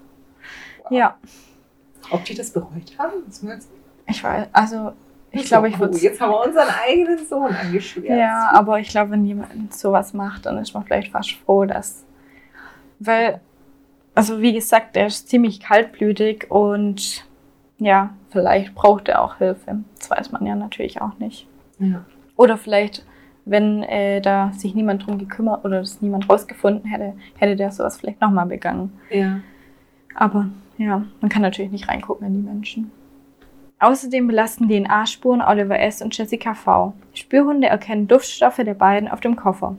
Ja, 0.90 1.16
Ob 2.10 2.24
die 2.24 2.34
das 2.34 2.50
bereut 2.50 2.96
haben? 2.98 3.12
Das 3.26 3.42
ich 4.06 4.24
weiß, 4.24 4.48
also 4.52 4.92
ich 5.30 5.44
glaube, 5.44 5.68
ich 5.68 5.78
würde 5.78 5.96
Jetzt 5.98 6.20
haben 6.20 6.30
wir 6.30 6.44
unseren 6.46 6.68
eigenen 6.86 7.24
Sohn 7.26 7.54
angeschwärzt. 7.54 8.08
Ja, 8.08 8.50
aber 8.52 8.80
ich 8.80 8.88
glaube, 8.88 9.12
wenn 9.12 9.24
jemand 9.24 9.72
sowas 9.74 10.12
macht, 10.12 10.46
dann 10.46 10.58
ist 10.58 10.74
man 10.74 10.84
vielleicht 10.84 11.12
fast 11.12 11.32
froh, 11.32 11.64
dass. 11.64 12.04
Weil, 12.98 13.40
also 14.14 14.40
wie 14.40 14.52
gesagt, 14.52 14.96
der 14.96 15.06
ist 15.06 15.28
ziemlich 15.28 15.60
kaltblütig 15.60 16.50
und 16.50 17.26
ja, 17.78 18.10
vielleicht 18.30 18.74
braucht 18.74 19.08
er 19.08 19.22
auch 19.22 19.38
Hilfe. 19.38 19.82
Das 19.98 20.10
weiß 20.10 20.32
man 20.32 20.46
ja 20.46 20.54
natürlich 20.54 21.00
auch 21.00 21.18
nicht. 21.18 21.46
Ja. 21.78 22.04
Oder 22.36 22.56
vielleicht, 22.56 23.04
wenn 23.44 23.82
äh, 23.82 24.20
da 24.20 24.52
sich 24.52 24.74
niemand 24.74 25.06
drum 25.06 25.18
gekümmert 25.18 25.64
oder 25.64 25.80
das 25.80 26.00
niemand 26.00 26.28
rausgefunden 26.28 26.88
hätte, 26.88 27.14
hätte 27.36 27.56
der 27.56 27.72
sowas 27.72 27.98
vielleicht 27.98 28.20
nochmal 28.20 28.46
begangen. 28.46 28.92
ja. 29.10 29.40
Aber 30.14 30.50
ja, 30.76 31.04
man 31.20 31.30
kann 31.30 31.42
natürlich 31.42 31.70
nicht 31.72 31.88
reingucken 31.88 32.26
in 32.26 32.34
die 32.34 32.48
Menschen. 32.48 32.90
Außerdem 33.78 34.28
belasten 34.28 34.68
DNA-Spuren 34.68 35.42
Oliver 35.42 35.80
S. 35.80 36.02
und 36.02 36.16
Jessica 36.16 36.54
V. 36.54 36.92
Spürhunde 37.14 37.68
erkennen 37.68 38.08
Duftstoffe 38.08 38.56
der 38.56 38.74
beiden 38.74 39.08
auf 39.08 39.20
dem 39.20 39.36
Koffer. 39.36 39.76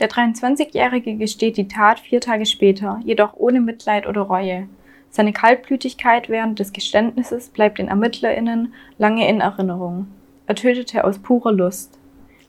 Der 0.00 0.08
23-Jährige 0.08 1.16
gesteht 1.16 1.58
die 1.58 1.68
Tat 1.68 2.00
vier 2.00 2.22
Tage 2.22 2.46
später, 2.46 3.00
jedoch 3.04 3.34
ohne 3.34 3.60
Mitleid 3.60 4.06
oder 4.06 4.22
Reue. 4.22 4.66
Seine 5.10 5.34
Kaltblütigkeit 5.34 6.30
während 6.30 6.58
des 6.58 6.72
Geständnisses 6.72 7.50
bleibt 7.50 7.78
den 7.78 7.88
ErmittlerInnen 7.88 8.72
lange 8.96 9.28
in 9.28 9.42
Erinnerung. 9.42 10.06
Er 10.46 10.54
tötete 10.54 11.04
aus 11.04 11.18
purer 11.18 11.52
Lust. 11.52 11.98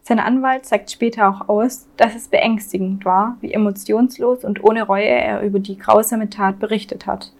Sein 0.01 0.19
Anwalt 0.19 0.65
sagt 0.65 0.91
später 0.91 1.27
auch 1.27 1.49
aus, 1.49 1.87
dass 1.97 2.15
es 2.15 2.29
beängstigend 2.29 3.03
war, 3.03 3.37
wie 3.41 3.53
emotionslos 3.53 4.45
und 4.45 4.63
ohne 4.63 4.83
Reue 4.83 5.03
er 5.03 5.41
über 5.41 5.59
die 5.59 5.77
grausame 5.77 6.29
Tat 6.29 6.57
berichtet 6.57 7.05
hat. 7.05 7.33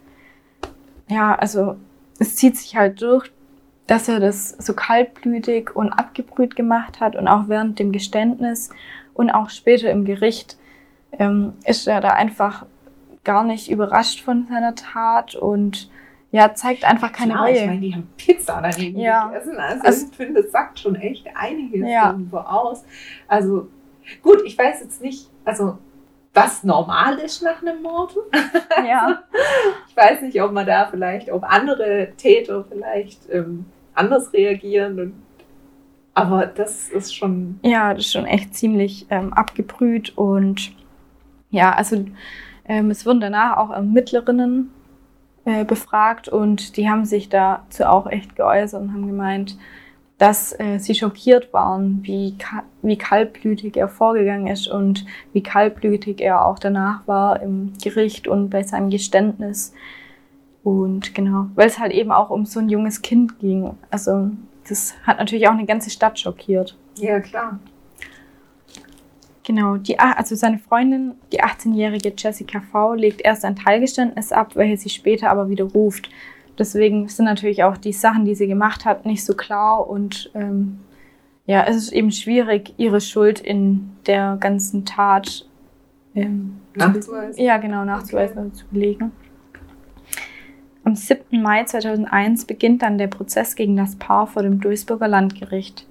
Ja, 1.08 1.34
also 1.34 1.76
es 2.18 2.36
zieht 2.36 2.58
sich 2.58 2.76
halt 2.76 3.00
durch, 3.00 3.30
dass 3.86 4.08
er 4.08 4.20
das 4.20 4.50
so 4.50 4.74
kaltblütig 4.74 5.74
und 5.74 5.92
abgebrüht 5.92 6.54
gemacht 6.54 7.00
hat 7.00 7.16
und 7.16 7.26
auch 7.28 7.48
während 7.48 7.78
dem 7.78 7.92
Geständnis 7.92 8.70
und 9.14 9.30
auch 9.30 9.50
später 9.50 9.90
im 9.90 10.04
Gericht 10.04 10.56
ähm, 11.18 11.54
ist 11.66 11.86
er 11.86 12.00
da 12.00 12.10
einfach 12.10 12.66
gar 13.24 13.44
nicht 13.44 13.70
überrascht 13.70 14.20
von 14.22 14.46
seiner 14.48 14.74
Tat 14.74 15.34
und 15.34 15.90
ja, 16.30 16.54
zeigt 16.54 16.84
einfach 16.84 17.12
keine 17.12 17.34
Klar, 17.34 17.50
Ich 17.50 17.58
Reue. 17.60 17.66
meine, 17.66 17.80
die 17.80 17.94
haben 17.94 18.08
Pizza 18.16 18.60
daneben 18.62 18.98
Ja. 18.98 19.26
gegessen. 19.28 19.56
Also, 19.58 19.84
Also- 19.84 20.06
ich 20.10 20.16
finde, 20.16 20.42
das 20.42 20.50
sagt 20.50 20.78
schon 20.80 20.94
echt 20.96 21.26
einiges 21.34 21.86
Ja. 21.88 22.12
darüber 22.12 22.50
aus. 22.50 22.84
Also, 23.28 23.68
gut, 24.22 24.42
ich 24.46 24.56
weiß 24.56 24.80
jetzt 24.80 25.02
nicht, 25.02 25.28
also, 25.44 25.76
was 26.34 26.64
normal 26.64 27.18
ist 27.18 27.42
nach 27.42 27.60
einem 27.60 27.82
Mord. 27.82 28.16
Ja, 28.88 29.22
Ich 29.88 29.94
weiß 29.96 30.22
nicht, 30.22 30.40
ob 30.42 30.52
man 30.52 30.66
da 30.66 30.86
vielleicht, 30.90 31.30
ob 31.30 31.44
andere 31.44 32.12
Täter 32.16 32.64
vielleicht 32.64 33.28
ähm, 33.30 33.66
anders 33.94 34.32
reagieren. 34.32 34.98
Und, 34.98 35.14
aber 36.14 36.46
das 36.46 36.88
ist 36.88 37.14
schon. 37.14 37.58
ja, 37.62 37.94
das 37.94 38.06
ist 38.06 38.12
schon 38.12 38.26
echt 38.26 38.54
ziemlich 38.54 39.06
ähm, 39.10 39.32
abgebrüht 39.32 40.12
und 40.16 40.72
ja, 41.50 41.72
also 41.72 42.04
ähm, 42.66 42.90
es 42.90 43.04
wurden 43.06 43.20
danach 43.20 43.56
auch 43.56 43.70
Ermittlerinnen 43.70 44.70
äh, 45.44 45.64
befragt 45.64 46.28
und 46.28 46.76
die 46.76 46.88
haben 46.88 47.04
sich 47.04 47.28
dazu 47.28 47.84
auch 47.84 48.06
echt 48.06 48.36
geäußert 48.36 48.80
und 48.80 48.92
haben 48.92 49.06
gemeint, 49.06 49.58
dass 50.18 50.58
äh, 50.60 50.78
sie 50.78 50.94
schockiert 50.94 51.52
waren, 51.52 52.00
wie, 52.04 52.36
ka 52.38 52.62
wie 52.82 52.96
kaltblütig 52.96 53.76
er 53.76 53.88
vorgegangen 53.88 54.46
ist 54.46 54.68
und 54.68 55.04
wie 55.32 55.42
kaltblütig 55.42 56.20
er 56.20 56.46
auch 56.46 56.60
danach 56.60 57.06
war 57.08 57.42
im 57.42 57.72
Gericht 57.82 58.28
und 58.28 58.50
bei 58.50 58.62
seinem 58.62 58.88
Geständnis. 58.90 59.74
Und 60.62 61.14
genau, 61.14 61.46
weil 61.56 61.66
es 61.66 61.80
halt 61.80 61.92
eben 61.92 62.12
auch 62.12 62.30
um 62.30 62.46
so 62.46 62.60
ein 62.60 62.68
junges 62.68 63.02
Kind 63.02 63.40
ging. 63.40 63.76
Also 63.90 64.30
das 64.68 64.94
hat 65.04 65.18
natürlich 65.18 65.48
auch 65.48 65.52
eine 65.52 65.66
ganze 65.66 65.90
Stadt 65.90 66.18
schockiert. 66.18 66.76
Ja, 66.96 67.20
klar. 67.20 67.58
Genau, 69.44 69.76
die, 69.76 69.98
also 69.98 70.36
seine 70.36 70.58
Freundin, 70.58 71.14
die 71.32 71.42
18-jährige 71.42 72.12
Jessica 72.16 72.60
V., 72.60 72.94
legt 72.94 73.22
erst 73.22 73.44
ein 73.44 73.56
Teilgeständnis 73.56 74.30
ab, 74.30 74.54
welches 74.54 74.82
sie 74.82 74.88
später 74.88 75.30
aber 75.30 75.48
widerruft. 75.48 76.08
Deswegen 76.58 77.08
sind 77.08 77.24
natürlich 77.24 77.64
auch 77.64 77.76
die 77.76 77.92
Sachen, 77.92 78.24
die 78.24 78.34
sie 78.34 78.46
gemacht 78.46 78.84
hat, 78.84 79.04
nicht 79.04 79.24
so 79.24 79.34
klar 79.34 79.88
und 79.88 80.30
ähm, 80.34 80.80
ja, 81.46 81.64
es 81.64 81.76
ist 81.76 81.92
eben 81.92 82.12
schwierig, 82.12 82.74
ihre 82.76 83.00
Schuld 83.00 83.40
in 83.40 83.90
der 84.06 84.36
ganzen 84.38 84.84
Tat 84.84 85.46
ähm, 86.14 86.60
Nachzuweisen. 86.74 87.42
ja, 87.42 87.56
genau, 87.56 87.84
nachzuweisen 87.84 88.38
und 88.38 88.54
zu 88.54 88.66
belegen. 88.66 89.12
Am 90.84 90.96
7. 90.96 91.40
Mai 91.40 91.62
2001 91.62 92.44
beginnt 92.46 92.82
dann 92.82 92.98
der 92.98 93.06
Prozess 93.06 93.54
gegen 93.54 93.76
das 93.76 93.94
Paar 93.94 94.26
vor 94.26 94.42
dem 94.42 94.60
Duisburger 94.60 95.06
Landgericht. 95.06 95.86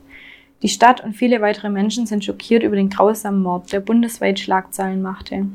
Die 0.64 0.68
Stadt 0.68 1.02
und 1.02 1.14
viele 1.14 1.40
weitere 1.40 1.70
Menschen 1.70 2.06
sind 2.06 2.26
schockiert 2.26 2.62
über 2.62 2.76
den 2.76 2.90
grausamen 2.90 3.42
Mord, 3.42 3.72
der 3.72 3.80
bundesweit 3.80 4.38
Schlagzeilen 4.38 5.02
machte. 5.02 5.48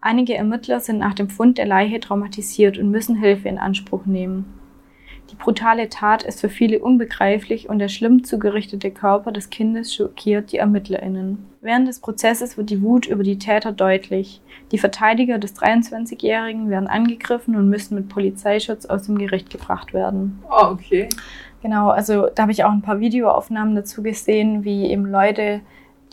Einige 0.00 0.34
Ermittler 0.34 0.80
sind 0.80 0.98
nach 0.98 1.12
dem 1.12 1.28
Fund 1.28 1.58
der 1.58 1.66
Leiche 1.66 2.00
traumatisiert 2.00 2.78
und 2.78 2.90
müssen 2.90 3.16
Hilfe 3.16 3.48
in 3.48 3.58
Anspruch 3.58 4.06
nehmen. 4.06 4.55
Die 5.30 5.36
brutale 5.36 5.88
Tat 5.88 6.22
ist 6.22 6.40
für 6.40 6.48
viele 6.48 6.78
unbegreiflich 6.78 7.68
und 7.68 7.80
der 7.80 7.88
schlimm 7.88 8.22
zugerichtete 8.22 8.90
Körper 8.90 9.32
des 9.32 9.50
Kindes 9.50 9.94
schockiert 9.94 10.52
die 10.52 10.58
ErmittlerInnen. 10.58 11.44
Während 11.60 11.88
des 11.88 11.98
Prozesses 11.98 12.56
wird 12.56 12.70
die 12.70 12.80
Wut 12.80 13.06
über 13.06 13.24
die 13.24 13.38
Täter 13.38 13.72
deutlich. 13.72 14.40
Die 14.70 14.78
Verteidiger 14.78 15.38
des 15.38 15.56
23-Jährigen 15.56 16.70
werden 16.70 16.86
angegriffen 16.86 17.56
und 17.56 17.68
müssen 17.68 17.96
mit 17.96 18.08
Polizeischutz 18.08 18.86
aus 18.86 19.06
dem 19.06 19.18
Gericht 19.18 19.50
gebracht 19.50 19.92
werden. 19.92 20.42
Oh, 20.48 20.66
okay. 20.70 21.08
Genau, 21.62 21.88
also 21.88 22.28
da 22.32 22.42
habe 22.42 22.52
ich 22.52 22.62
auch 22.62 22.70
ein 22.70 22.82
paar 22.82 23.00
Videoaufnahmen 23.00 23.74
dazu 23.74 24.02
gesehen, 24.02 24.62
wie 24.62 24.86
eben 24.86 25.06
Leute 25.06 25.60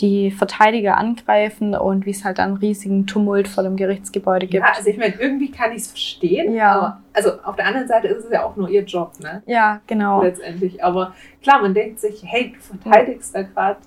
die 0.02 0.32
Verteidiger 0.32 0.98
angreifen 0.98 1.76
und 1.76 2.06
wie 2.06 2.12
es 2.12 2.26
halt 2.26 2.40
dann 2.40 2.50
einen 2.50 2.58
riesigen 2.58 3.06
Tumult 3.06 3.48
vor 3.48 3.64
dem 3.64 3.76
Gerichtsgebäude 3.76 4.48
gibt. 4.48 4.64
Ja, 4.66 4.72
also 4.76 4.90
ich 4.90 4.98
meine, 4.98 5.14
irgendwie 5.16 5.52
kann 5.52 5.72
ich 5.72 5.78
es 5.84 5.88
verstehen. 5.90 6.54
Ja. 6.54 6.72
Aber, 6.72 7.00
also 7.14 7.32
auf 7.44 7.56
der 7.56 7.68
anderen 7.68 7.88
Seite 7.88 8.08
ist 8.08 8.26
es 8.26 8.32
ja 8.32 8.44
auch 8.44 8.56
nur 8.56 8.70
ihr 8.70 8.84
Job, 8.84 9.14
ne? 9.20 9.44
Ja, 9.46 9.82
genau. 9.86 10.24
Letztendlich. 10.24 10.84
Aber 10.84 11.14
klar, 11.44 11.62
man 11.62 11.74
denkt 11.76 12.00
sich, 12.00 12.24
hey, 12.26 12.54
du 12.56 12.60
verteidigst 12.60 13.36
da 13.36 13.44
gerade 13.44 13.78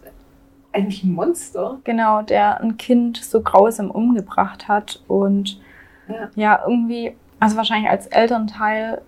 eigentlich 0.72 1.02
ein 1.02 1.12
Monster. 1.12 1.78
Genau, 1.84 2.22
der 2.22 2.60
ein 2.60 2.76
Kind 2.76 3.16
so 3.16 3.40
grausam 3.42 3.90
umgebracht 3.90 4.68
hat. 4.68 5.02
Und 5.08 5.60
Ja. 6.08 6.30
ja, 6.36 6.60
irgendwie, 6.66 7.16
also 7.40 7.56
wahrscheinlich 7.56 7.90
als 7.90 8.06
Elternteil 8.06 9.02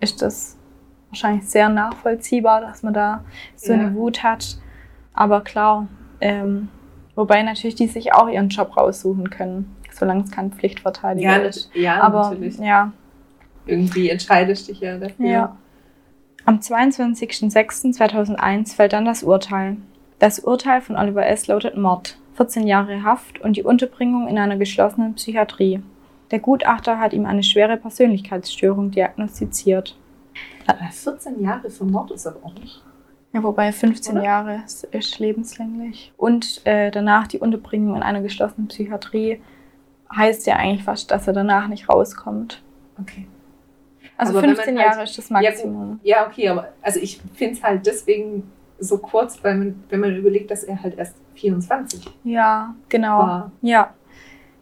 ist 0.00 0.22
das 0.22 0.56
wahrscheinlich 1.10 1.46
sehr 1.46 1.68
nachvollziehbar, 1.68 2.62
dass 2.62 2.82
man 2.82 2.94
da 2.94 3.24
so 3.56 3.72
Ja. 3.74 3.78
eine 3.80 3.94
Wut 3.94 4.22
hat. 4.22 4.56
Aber 5.12 5.42
klar, 5.42 5.86
ähm, 6.20 6.68
wobei 7.14 7.42
natürlich 7.42 7.74
die 7.74 7.86
sich 7.88 8.14
auch 8.14 8.28
ihren 8.28 8.48
Job 8.48 8.76
raussuchen 8.76 9.30
können, 9.30 9.74
solange 9.92 10.22
es 10.24 10.30
kein 10.30 10.52
Pflichtverteidiger 10.52 11.30
Ja, 11.30 11.36
ist. 11.36 11.70
ja 11.74 12.00
Aber 12.00 12.30
natürlich. 12.30 12.58
ja, 12.58 12.92
Irgendwie 13.66 14.08
entscheidest 14.10 14.68
dich 14.68 14.80
ja 14.80 14.98
dafür. 14.98 15.26
Ja. 15.26 15.56
Am 16.46 16.58
22.06.2001 16.58 18.74
fällt 18.74 18.92
dann 18.92 19.04
das 19.04 19.22
Urteil. 19.22 19.76
Das 20.18 20.40
Urteil 20.40 20.80
von 20.80 20.96
Oliver 20.96 21.26
S. 21.26 21.46
lautet 21.46 21.76
Mord, 21.76 22.18
14 22.34 22.66
Jahre 22.66 23.02
Haft 23.04 23.40
und 23.40 23.56
die 23.56 23.62
Unterbringung 23.62 24.26
in 24.28 24.38
einer 24.38 24.56
geschlossenen 24.56 25.14
Psychiatrie. 25.14 25.82
Der 26.30 26.38
Gutachter 26.38 26.98
hat 26.98 27.12
ihm 27.12 27.26
eine 27.26 27.42
schwere 27.42 27.76
Persönlichkeitsstörung 27.76 28.90
diagnostiziert. 28.90 29.96
Aber 30.66 30.84
14 30.90 31.42
Jahre 31.42 31.70
für 31.70 31.84
Mord 31.84 32.10
ist 32.12 32.26
aber 32.26 32.38
auch 32.44 32.54
nicht. 32.54 32.82
Ja, 33.32 33.42
wobei 33.44 33.70
15 33.72 34.16
Oder? 34.16 34.24
Jahre 34.24 34.62
ist, 34.64 34.84
ist 34.84 35.18
lebenslänglich. 35.18 36.12
Und 36.16 36.62
äh, 36.66 36.90
danach 36.90 37.28
die 37.28 37.38
Unterbringung 37.38 37.96
in 37.96 38.02
einer 38.02 38.22
geschlossenen 38.22 38.68
Psychiatrie 38.68 39.40
heißt 40.14 40.46
ja 40.46 40.56
eigentlich 40.56 40.82
fast, 40.82 41.10
dass 41.12 41.26
er 41.28 41.32
danach 41.32 41.68
nicht 41.68 41.88
rauskommt. 41.88 42.60
Okay. 43.00 43.26
Also 44.16 44.32
Aber 44.32 44.42
wenn 44.42 44.50
15 44.56 44.74
man 44.74 44.82
halt- 44.84 44.92
Jahre 44.92 45.04
ist 45.04 45.16
das 45.16 45.30
Maximum. 45.30 46.00
Ja, 46.02 46.26
okay, 46.26 46.48
aber 46.48 46.68
also 46.82 46.98
ich 47.00 47.20
finde 47.34 47.54
es 47.54 47.62
halt 47.62 47.86
deswegen 47.86 48.50
so 48.80 48.98
kurz, 48.98 49.38
weil 49.44 49.54
man, 49.56 49.84
wenn 49.90 50.00
man 50.00 50.16
überlegt, 50.16 50.50
dass 50.50 50.64
er 50.64 50.82
halt 50.82 50.98
erst 50.98 51.14
24 51.34 52.06
Ja, 52.24 52.74
genau. 52.88 53.18
war. 53.18 53.52
Ja. 53.62 53.94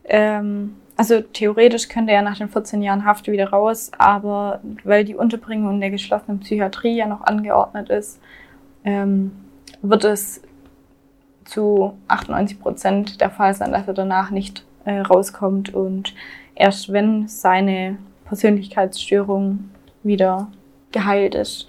Ähm, 0.05 0.75
also 0.95 1.21
theoretisch 1.21 1.87
könnte 1.87 2.11
er 2.11 2.21
nach 2.21 2.37
den 2.37 2.49
14 2.49 2.81
Jahren 2.81 3.05
Haft 3.05 3.27
wieder 3.27 3.49
raus, 3.49 3.91
aber 3.97 4.59
weil 4.83 5.05
die 5.05 5.15
Unterbringung 5.15 5.71
in 5.75 5.79
der 5.81 5.89
geschlossenen 5.91 6.39
Psychiatrie 6.41 6.95
ja 6.95 7.07
noch 7.07 7.21
angeordnet 7.21 7.89
ist, 7.89 8.19
ähm, 8.83 9.31
wird 9.81 10.03
es 10.03 10.41
zu 11.45 11.97
98 12.07 12.59
Prozent 12.59 13.21
der 13.21 13.29
Fall 13.29 13.53
sein, 13.53 13.71
dass 13.71 13.87
er 13.87 13.93
danach 13.93 14.29
nicht 14.29 14.65
äh, 14.85 14.99
rauskommt 14.99 15.73
und 15.73 16.13
erst 16.55 16.91
wenn 16.91 17.27
seine 17.27 17.97
Persönlichkeitsstörung 18.25 19.71
wieder 20.03 20.51
geheilt 20.91 21.35
ist, 21.35 21.67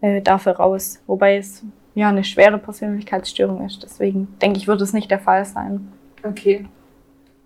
äh, 0.00 0.20
darf 0.20 0.46
er 0.46 0.56
raus. 0.56 1.00
Wobei 1.06 1.36
es 1.36 1.64
ja 1.94 2.08
eine 2.08 2.24
schwere 2.24 2.58
Persönlichkeitsstörung 2.58 3.64
ist. 3.66 3.82
Deswegen 3.82 4.28
denke 4.40 4.58
ich, 4.58 4.68
wird 4.68 4.80
es 4.80 4.92
nicht 4.92 5.10
der 5.10 5.18
Fall 5.18 5.44
sein. 5.44 5.88
Okay. 6.22 6.66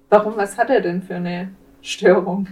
Warum, 0.08 0.36
was 0.36 0.56
hat 0.56 0.70
er 0.70 0.80
denn 0.80 1.02
für 1.02 1.16
eine 1.16 1.50
Störung? 1.82 2.48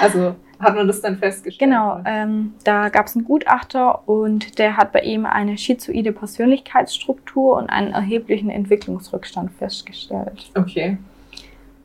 Also 0.00 0.34
hat 0.64 0.74
man 0.74 0.86
das 0.86 1.00
dann 1.00 1.18
festgestellt? 1.18 1.70
Genau, 1.70 2.00
ähm, 2.04 2.54
da 2.64 2.88
gab 2.88 3.06
es 3.06 3.14
einen 3.14 3.24
Gutachter 3.24 4.08
und 4.08 4.58
der 4.58 4.76
hat 4.76 4.92
bei 4.92 5.00
ihm 5.00 5.26
eine 5.26 5.56
schizoide 5.58 6.12
Persönlichkeitsstruktur 6.12 7.56
und 7.56 7.70
einen 7.70 7.92
erheblichen 7.92 8.50
Entwicklungsrückstand 8.50 9.52
festgestellt. 9.52 10.50
Okay. 10.56 10.98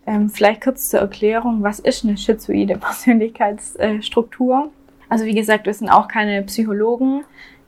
Ähm, 0.07 0.29
vielleicht 0.29 0.61
kurz 0.63 0.89
zur 0.89 1.01
Erklärung, 1.01 1.61
was 1.61 1.79
ist 1.79 2.03
eine 2.03 2.17
schizoide 2.17 2.77
Persönlichkeitsstruktur? 2.77 4.71
Also 5.07 5.25
wie 5.25 5.35
gesagt, 5.35 5.65
wir 5.65 5.73
sind 5.73 5.89
auch 5.89 6.07
keine 6.07 6.41
Psychologen. 6.43 7.23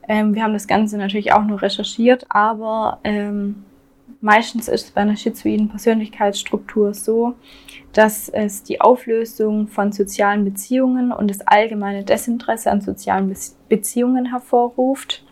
Ähm, 0.07 0.33
wir 0.33 0.43
haben 0.43 0.53
das 0.53 0.67
Ganze 0.67 0.97
natürlich 0.97 1.33
auch 1.33 1.43
nur 1.43 1.61
recherchiert, 1.61 2.25
aber 2.29 2.99
ähm, 3.03 3.63
meistens 4.21 4.67
ist 4.67 4.85
es 4.85 4.91
bei 4.91 5.01
einer 5.01 5.17
schizoiden 5.17 5.69
Persönlichkeitsstruktur 5.69 6.93
so, 6.93 7.35
dass 7.93 8.29
es 8.29 8.63
die 8.63 8.79
Auflösung 8.81 9.67
von 9.67 9.91
sozialen 9.91 10.45
Beziehungen 10.45 11.11
und 11.11 11.29
das 11.29 11.41
allgemeine 11.41 12.03
Desinteresse 12.03 12.71
an 12.71 12.81
sozialen 12.81 13.29
Be 13.29 13.35
Beziehungen 13.69 14.25
hervorruft. 14.25 15.23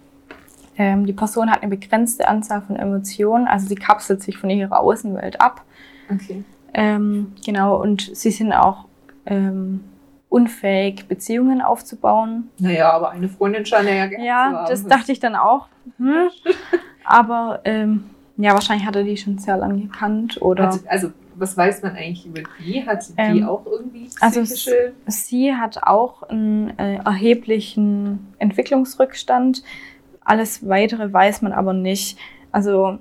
Ähm, 0.77 1.05
die 1.05 1.13
Person 1.13 1.51
hat 1.51 1.61
eine 1.61 1.75
begrenzte 1.75 2.27
Anzahl 2.27 2.61
von 2.61 2.75
Emotionen, 2.77 3.47
also 3.47 3.67
sie 3.67 3.75
kapselt 3.75 4.23
sich 4.23 4.37
von 4.37 4.49
ihrer 4.49 4.79
Außenwelt 4.79 5.41
ab. 5.41 5.63
Okay. 6.09 6.43
Ähm, 6.73 7.33
genau, 7.45 7.75
und 7.81 8.15
sie 8.15 8.31
sind 8.31 8.53
auch 8.53 8.85
ähm, 9.25 9.83
unfähig, 10.29 11.07
Beziehungen 11.07 11.61
aufzubauen. 11.61 12.49
Naja, 12.59 12.91
aber 12.91 13.09
eine 13.11 13.27
Freundin 13.27 13.65
scheint 13.65 13.89
ja 13.89 14.09
zu 14.09 14.23
Ja, 14.23 14.51
haben. 14.53 14.69
das 14.69 14.85
dachte 14.85 15.11
ich 15.11 15.19
dann 15.19 15.35
auch. 15.35 15.67
Hm. 15.97 16.29
Aber 17.03 17.61
ähm, 17.65 18.03
ja, 18.37 18.53
wahrscheinlich 18.53 18.85
hat 18.85 18.95
er 18.95 19.03
die 19.03 19.17
schon 19.17 19.39
sehr 19.39 19.57
lange 19.57 19.81
gekannt 19.81 20.41
oder 20.41 20.67
Hat, 20.67 20.79
also, 20.87 21.11
was 21.39 21.55
weiß 21.57 21.81
man 21.83 21.95
eigentlich 21.95 22.25
über 22.25 22.41
die? 22.59 22.85
Hat 22.85 23.07
die 23.09 23.13
Ähm, 23.17 23.43
auch 23.47 23.65
irgendwie 23.65 24.09
also 24.19 24.43
sie 25.07 25.53
hat 25.55 25.83
auch 25.83 26.23
einen 26.23 26.77
äh, 26.77 26.97
erheblichen 26.97 28.27
Entwicklungsrückstand. 28.39 29.63
Alles 30.23 30.67
weitere 30.67 31.11
weiß 31.11 31.41
man 31.41 31.53
aber 31.53 31.73
nicht. 31.73 32.17
Also 32.51 32.99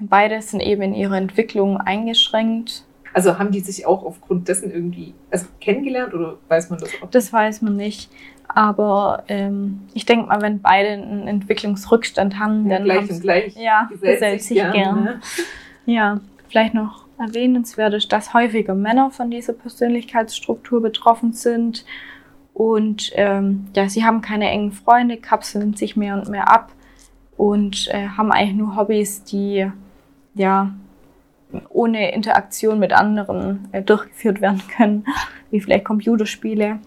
beide 0.00 0.40
sind 0.42 0.60
eben 0.60 0.82
in 0.82 0.94
ihrer 0.94 1.16
Entwicklung 1.16 1.76
eingeschränkt. 1.78 2.84
Also 3.12 3.38
haben 3.38 3.52
die 3.52 3.60
sich 3.60 3.86
auch 3.86 4.04
aufgrund 4.04 4.48
dessen 4.48 4.70
irgendwie 4.72 5.14
also 5.30 5.46
kennengelernt 5.60 6.14
oder 6.14 6.36
weiß 6.48 6.70
man 6.70 6.80
das 6.80 6.90
auch? 7.02 7.08
Das 7.10 7.32
weiß 7.32 7.62
man 7.62 7.76
nicht. 7.76 8.10
Aber 8.48 9.24
ähm, 9.28 9.80
ich 9.94 10.04
denke 10.04 10.26
mal, 10.26 10.40
wenn 10.42 10.60
beide 10.60 10.90
einen 10.90 11.26
Entwicklungsrückstand 11.26 12.38
haben, 12.38 12.68
Ja, 12.68 12.76
dann 12.76 12.84
gleich 12.84 13.10
und 13.10 13.20
gleich. 13.20 13.56
ja, 13.56 13.88
gesellt 13.90 14.42
sich 14.42 14.58
gern. 14.58 15.04
ne? 15.04 15.20
Ja, 15.86 16.20
vielleicht 16.48 16.74
noch 16.74 17.03
erwähnenswert 17.18 17.94
ist, 17.94 18.12
dass 18.12 18.34
häufiger 18.34 18.74
Männer 18.74 19.10
von 19.10 19.30
dieser 19.30 19.52
Persönlichkeitsstruktur 19.52 20.82
betroffen 20.82 21.32
sind. 21.32 21.84
Und 22.52 23.10
ähm, 23.14 23.66
ja, 23.74 23.88
sie 23.88 24.04
haben 24.04 24.20
keine 24.20 24.48
engen 24.48 24.72
Freunde, 24.72 25.16
kapseln 25.16 25.74
sich 25.74 25.96
mehr 25.96 26.14
und 26.14 26.28
mehr 26.28 26.50
ab 26.50 26.72
und 27.36 27.88
äh, 27.88 28.08
haben 28.08 28.30
eigentlich 28.30 28.56
nur 28.56 28.76
Hobbys, 28.76 29.24
die 29.24 29.70
ja 30.34 30.72
ohne 31.68 32.12
Interaktion 32.12 32.78
mit 32.78 32.92
anderen 32.92 33.68
äh, 33.72 33.82
durchgeführt 33.82 34.40
werden 34.40 34.62
können, 34.76 35.04
wie 35.50 35.60
vielleicht 35.60 35.84
Computerspiele. 35.84 36.78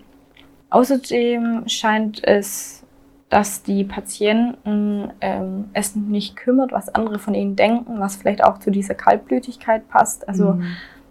Außerdem 0.70 1.64
scheint 1.68 2.24
es, 2.24 2.84
dass 3.30 3.62
die 3.64 3.84
Patienten 3.84 5.12
ähm, 5.22 5.66
es 5.74 5.96
nicht 5.96 6.38
kümmert, 6.38 6.72
was 6.72 6.94
andere 6.94 7.20
von 7.20 7.34
ihnen 7.34 7.56
denken, 7.56 8.00
was 8.00 8.16
vielleicht 8.16 8.44
auch 8.44 8.60
zu 8.60 8.72
dieser 8.72 8.96
Kaltblütigkeit 8.96 9.88
passt. 9.90 10.28
Also 10.30 10.54
Mhm. 10.54 10.64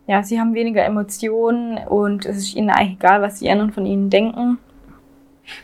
ja, 0.07 0.23
sie 0.23 0.41
haben 0.41 0.55
weniger 0.55 0.85
Emotionen 0.85 1.79
und 1.87 2.25
es 2.25 2.39
ist 2.39 2.55
ihnen 2.57 2.71
eigentlich 2.71 2.95
egal, 2.99 3.21
was 3.21 3.41
die 3.41 3.51
anderen 3.51 3.73
von 3.73 3.85
ihnen 3.85 4.09
denken. 4.09 4.59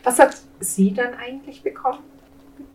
Was 0.04 0.18
hat 0.18 0.36
sie 0.60 0.92
dann 0.92 1.14
eigentlich 1.14 1.62
bekommen? 1.62 1.98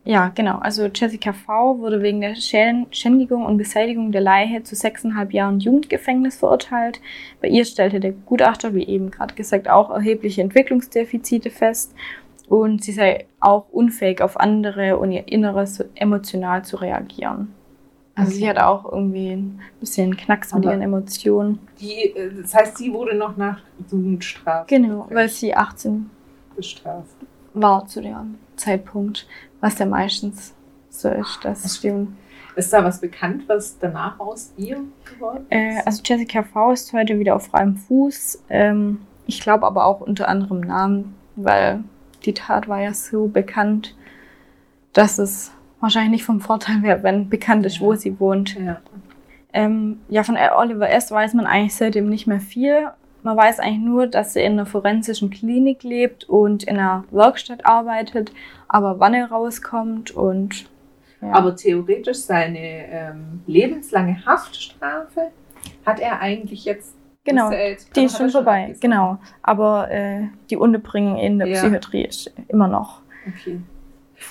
Ja, 0.04 0.32
genau. 0.34 0.58
Also 0.60 0.86
Jessica 0.86 1.34
V. 1.34 1.80
wurde 1.80 2.02
wegen 2.02 2.22
der 2.22 2.36
Schänd- 2.36 2.96
Schändigung 2.96 3.46
und 3.46 3.58
Beseitigung 3.58 4.12
der 4.14 4.22
Leiche 4.22 4.64
zu 4.64 4.74
sechseinhalb 4.76 5.34
Jahren 5.34 5.60
Jugendgefängnis 5.60 6.38
verurteilt. 6.38 7.02
Bei 7.42 7.50
ihr 7.50 7.66
stellte 7.66 8.00
der 8.00 8.14
Gutachter, 8.14 8.74
wie 8.74 8.86
eben 8.88 9.12
gerade 9.12 9.36
gesagt, 9.36 9.70
auch 9.70 9.90
erhebliche 9.90 10.42
Entwicklungsdefizite 10.42 11.50
fest 11.50 11.94
und 12.48 12.84
sie 12.84 12.92
sei 12.94 13.28
auch 13.40 13.70
unfähig, 13.70 14.22
auf 14.22 14.40
andere 14.40 14.98
und 14.98 15.12
ihr 15.12 15.28
Inneres 15.28 15.84
emotional 15.96 16.64
zu 16.66 16.78
reagieren. 16.78 17.54
Also 18.16 18.32
sie 18.32 18.42
Okay. 18.44 18.50
hat 18.50 18.60
auch 18.60 18.92
irgendwie 18.92 19.32
ein 19.34 19.60
bisschen 19.80 20.18
Knacks 20.18 20.52
mit 20.54 20.64
Aber- 20.66 20.74
ihren 20.74 20.82
Emotionen. 20.82 21.60
Die, 21.80 22.16
äh, 22.16 22.32
das 22.42 22.54
heißt, 22.56 22.78
sie 22.78 22.92
wurde 22.92 23.16
noch 23.16 23.38
nach 23.38 23.60
Jugendstrafe 23.92 24.66
Genau, 24.68 25.08
weil 25.12 25.30
sie 25.30 25.54
18 25.54 26.10
bestraft. 26.56 27.16
war 27.54 27.86
zu 27.86 28.02
dem 28.02 28.36
Zeitpunkt, 28.56 29.28
was 29.62 29.78
ja 29.78 29.86
meistens 29.86 30.56
so 30.90 31.10
ist. 31.10 31.40
Das 31.44 31.76
stimmt. 31.78 32.10
Ist 32.56 32.74
da 32.74 32.84
was 32.84 33.00
bekannt, 33.00 33.44
was 33.48 33.78
danach 33.78 34.20
aus 34.20 34.52
ihr 34.58 34.80
geworden 35.14 35.46
ist? 35.50 35.56
Äh, 35.56 35.82
also 35.86 36.02
Jessica 36.04 36.42
V 36.42 36.72
ist 36.72 36.92
heute 36.94 37.20
wieder 37.20 37.36
auf 37.36 37.46
freiem 37.46 37.76
Fuß. 37.76 38.42
Ähm, 38.50 39.02
ich 39.28 39.42
glaube 39.42 39.68
aber 39.68 39.86
auch 39.86 40.02
unter 40.02 40.28
anderem 40.28 40.62
Namen, 40.62 41.14
weil 41.36 41.84
die 42.26 42.34
Tat 42.34 42.68
war 42.68 42.82
ja 42.82 42.94
so 42.94 43.28
bekannt, 43.28 43.96
dass 44.94 45.18
es 45.20 45.52
wahrscheinlich 45.80 46.12
nicht 46.12 46.26
vom 46.26 46.42
Vorteil 46.42 46.82
wäre, 46.84 47.04
wenn 47.04 47.30
bekannt 47.30 47.66
ist, 47.66 47.80
wo 47.80 47.92
Ja. 47.94 47.98
sie 48.00 48.20
wohnt. 48.20 48.56
ja. 48.56 48.78
Ähm, 49.54 50.02
ja, 50.10 50.24
von 50.24 50.38
Oliver 50.56 50.90
S. 50.90 51.10
weiß 51.10 51.34
man 51.34 51.48
eigentlich 51.48 51.76
seitdem 51.76 52.10
nicht 52.10 52.28
mehr 52.28 52.40
viel. 52.42 52.88
Man 53.24 53.36
weiß 53.38 53.60
eigentlich 53.60 53.80
nur, 53.84 54.06
dass 54.08 54.34
sie 54.34 54.42
in 54.42 54.54
einer 54.54 54.66
forensischen 54.66 55.30
Klinik 55.30 55.84
lebt 55.84 56.26
und 56.26 56.64
in 56.64 56.78
einer 56.78 57.06
Werkstatt 57.12 57.66
arbeitet, 57.66 58.32
aber 58.68 59.00
wann 59.00 59.14
er 59.14 59.32
rauskommt 59.32 60.12
und 60.12 60.66
ja. 61.22 61.32
Aber 61.32 61.56
theoretisch 61.56 62.18
seine 62.20 62.60
ähm, 62.60 63.42
lebenslange 63.48 64.24
Haftstrafe 64.26 65.32
hat 65.86 66.00
er 66.00 66.20
eigentlich 66.22 66.66
jetzt. 66.66 66.94
Genau. 67.28 67.52
Die 67.96 68.04
ist 68.06 68.18
schon 68.18 68.30
vorbei, 68.30 68.62
abgesagt? 68.62 68.82
genau. 68.82 69.18
Aber 69.42 69.92
äh, 69.92 70.28
die 70.50 70.58
Unterbringung 70.58 71.18
in 71.18 71.38
der 71.40 71.48
Ja. 71.48 71.62
Psychiatrie 71.62 72.06
ist 72.06 72.32
immer 72.48 72.68
noch. 72.68 73.02
Okay. 73.28 73.60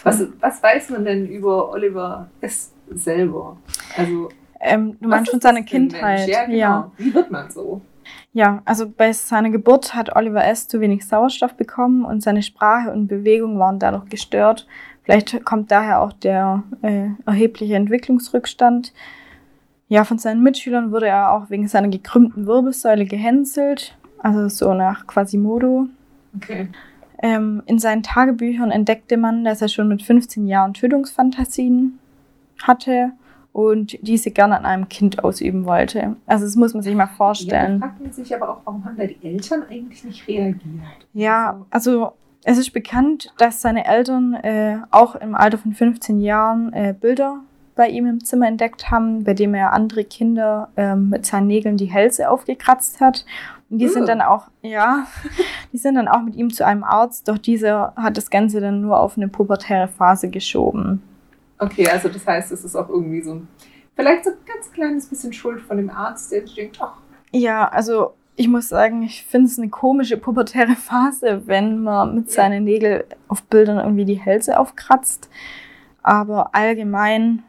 Was, 0.02 0.24
was 0.40 0.62
weiß 0.62 0.90
man 0.90 1.04
denn 1.04 1.26
über 1.28 1.70
Oliver 1.70 2.28
S. 2.40 2.72
selber? 2.90 3.56
Also, 3.96 4.30
Ähm, 4.60 4.96
du 5.00 5.08
meinst 5.08 5.30
für 5.30 5.48
ein 5.48 5.64
Kindheit. 5.64 6.26
Ja, 6.28 6.44
genau. 6.46 6.56
ja. 6.56 6.90
Wie 6.96 7.14
wird 7.14 7.30
man 7.30 7.50
so? 7.50 7.82
ja, 8.32 8.62
also 8.64 8.88
bei 8.88 9.12
seiner 9.12 9.50
Geburt 9.50 9.94
hat 9.94 10.16
Oliver 10.16 10.44
S. 10.44 10.66
zu 10.68 10.80
wenig 10.80 11.06
Sauerstoff 11.06 11.54
bekommen 11.54 12.04
und 12.04 12.22
seine 12.22 12.42
Sprache 12.42 12.90
und 12.90 13.06
Bewegung 13.08 13.58
waren 13.58 13.78
dadurch 13.78 14.08
gestört. 14.08 14.66
Vielleicht 15.02 15.44
kommt 15.44 15.70
daher 15.70 16.00
auch 16.00 16.12
der 16.12 16.62
äh, 16.82 17.08
erhebliche 17.26 17.74
Entwicklungsrückstand. 17.76 18.92
Ja, 19.88 20.04
von 20.04 20.18
seinen 20.18 20.42
Mitschülern 20.42 20.90
wurde 20.90 21.06
er 21.08 21.32
auch 21.32 21.48
wegen 21.50 21.68
seiner 21.68 21.88
gekrümmten 21.88 22.46
Wirbelsäule 22.46 23.04
gehänselt, 23.06 23.96
also 24.18 24.48
so 24.48 24.74
nach 24.74 25.06
Quasimodo. 25.06 25.86
Okay. 26.36 26.68
Ähm, 27.22 27.62
in 27.66 27.78
seinen 27.78 28.02
Tagebüchern 28.02 28.70
entdeckte 28.70 29.16
man, 29.16 29.44
dass 29.44 29.62
er 29.62 29.68
schon 29.68 29.88
mit 29.88 30.02
15 30.02 30.46
Jahren 30.46 30.74
Tötungsfantasien 30.74 31.98
hatte 32.62 33.12
und 33.52 33.96
diese 34.06 34.30
gerne 34.32 34.58
an 34.58 34.66
einem 34.66 34.88
Kind 34.88 35.24
ausüben 35.24 35.64
wollte. 35.64 36.16
Also 36.26 36.44
das 36.44 36.56
muss 36.56 36.74
man 36.74 36.82
sich 36.82 36.94
mal 36.94 37.04
Ja, 37.04 37.10
vorstellen. 37.16 37.78
fragt 37.80 38.00
man 38.02 38.12
sich 38.12 38.34
aber 38.34 38.50
auch, 38.50 38.60
warum 38.64 38.84
haben 38.84 38.96
da 38.98 39.06
die 39.06 39.16
Eltern 39.26 39.62
eigentlich 39.70 40.04
nicht 40.04 40.28
reagiert? 40.28 40.60
Ja, 41.14 41.64
also 41.70 42.12
es 42.44 42.58
ist 42.58 42.72
bekannt, 42.72 43.32
dass 43.38 43.62
seine 43.62 43.86
Eltern 43.86 44.34
äh, 44.34 44.78
auch 44.90 45.14
im 45.14 45.34
Alter 45.34 45.56
von 45.58 45.72
15 45.72 46.20
Jahren 46.20 46.72
äh, 46.74 46.94
Bilder 46.98 47.40
bei 47.76 47.88
ihm 47.88 48.06
im 48.06 48.24
Zimmer 48.24 48.48
entdeckt 48.48 48.90
haben, 48.90 49.22
bei 49.22 49.34
dem 49.34 49.54
er 49.54 49.72
andere 49.72 50.04
Kinder 50.04 50.70
ähm, 50.76 51.10
mit 51.10 51.26
seinen 51.26 51.46
Nägeln 51.46 51.76
die 51.76 51.86
Hälse 51.86 52.30
aufgekratzt 52.30 53.00
hat. 53.00 53.24
Und 53.70 53.78
die 53.78 53.88
sind 53.88 54.08
dann 54.08 54.22
auch, 54.22 54.48
ja, 54.62 55.06
die 55.72 55.78
sind 55.78 55.94
dann 55.94 56.08
auch 56.08 56.22
mit 56.22 56.34
ihm 56.34 56.52
zu 56.52 56.66
einem 56.66 56.82
Arzt, 56.82 57.28
doch 57.28 57.38
dieser 57.38 57.92
hat 57.96 58.16
das 58.16 58.30
Ganze 58.30 58.60
dann 58.60 58.80
nur 58.80 58.98
auf 58.98 59.16
eine 59.16 59.28
pubertäre 59.28 59.88
Phase 59.88 60.30
geschoben. 60.30 61.02
Okay, 61.58 61.88
also 61.88 62.08
das 62.08 62.26
heißt, 62.26 62.50
es 62.52 62.64
ist 62.64 62.76
auch 62.76 62.88
irgendwie 62.88 63.22
so 63.22 63.42
vielleicht 63.94 64.24
so 64.24 64.30
ein 64.30 64.36
ganz 64.46 64.72
kleines 64.72 65.06
bisschen 65.06 65.32
Schuld 65.32 65.60
von 65.60 65.76
dem 65.76 65.90
Arzt, 65.90 66.32
der 66.32 66.42
denkt, 66.42 66.78
ach. 66.80 66.94
Ja, 67.32 67.68
also 67.68 68.14
ich 68.36 68.48
muss 68.48 68.68
sagen, 68.68 69.02
ich 69.02 69.24
finde 69.24 69.48
es 69.48 69.58
eine 69.58 69.68
komische 69.68 70.16
pubertäre 70.16 70.76
Phase, 70.76 71.42
wenn 71.46 71.82
man 71.82 72.14
mit 72.14 72.30
seinen 72.30 72.64
Nägeln 72.64 73.04
auf 73.28 73.42
Bildern 73.44 73.78
irgendwie 73.78 74.04
die 74.04 74.20
Hälse 74.20 74.58
aufkratzt. 74.58 75.28
Aber 76.02 76.54
allgemein, 76.54 77.42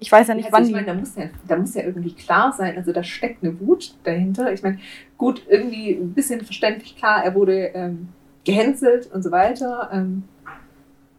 ich 0.00 0.12
weiß 0.12 0.28
ja 0.28 0.34
nicht, 0.34 0.46
also 0.46 0.56
wann. 0.56 0.66
Ich 0.66 0.72
meine, 0.72 0.86
da 0.86 0.94
muss, 0.94 1.16
ja, 1.16 1.24
da 1.46 1.56
muss 1.56 1.74
ja 1.74 1.82
irgendwie 1.82 2.12
klar 2.12 2.52
sein, 2.52 2.76
also 2.76 2.92
da 2.92 3.02
steckt 3.02 3.42
eine 3.42 3.58
Wut 3.60 3.94
dahinter. 4.04 4.52
Ich 4.52 4.62
meine, 4.62 4.78
gut, 5.16 5.42
irgendwie 5.48 5.92
ein 5.92 6.12
bisschen 6.12 6.42
verständlich 6.42 6.96
klar, 6.96 7.24
er 7.24 7.34
wurde 7.34 7.70
ähm, 7.74 8.08
gehänselt 8.44 9.10
und 9.12 9.22
so 9.22 9.30
weiter. 9.30 9.90
Ähm, 9.92 10.24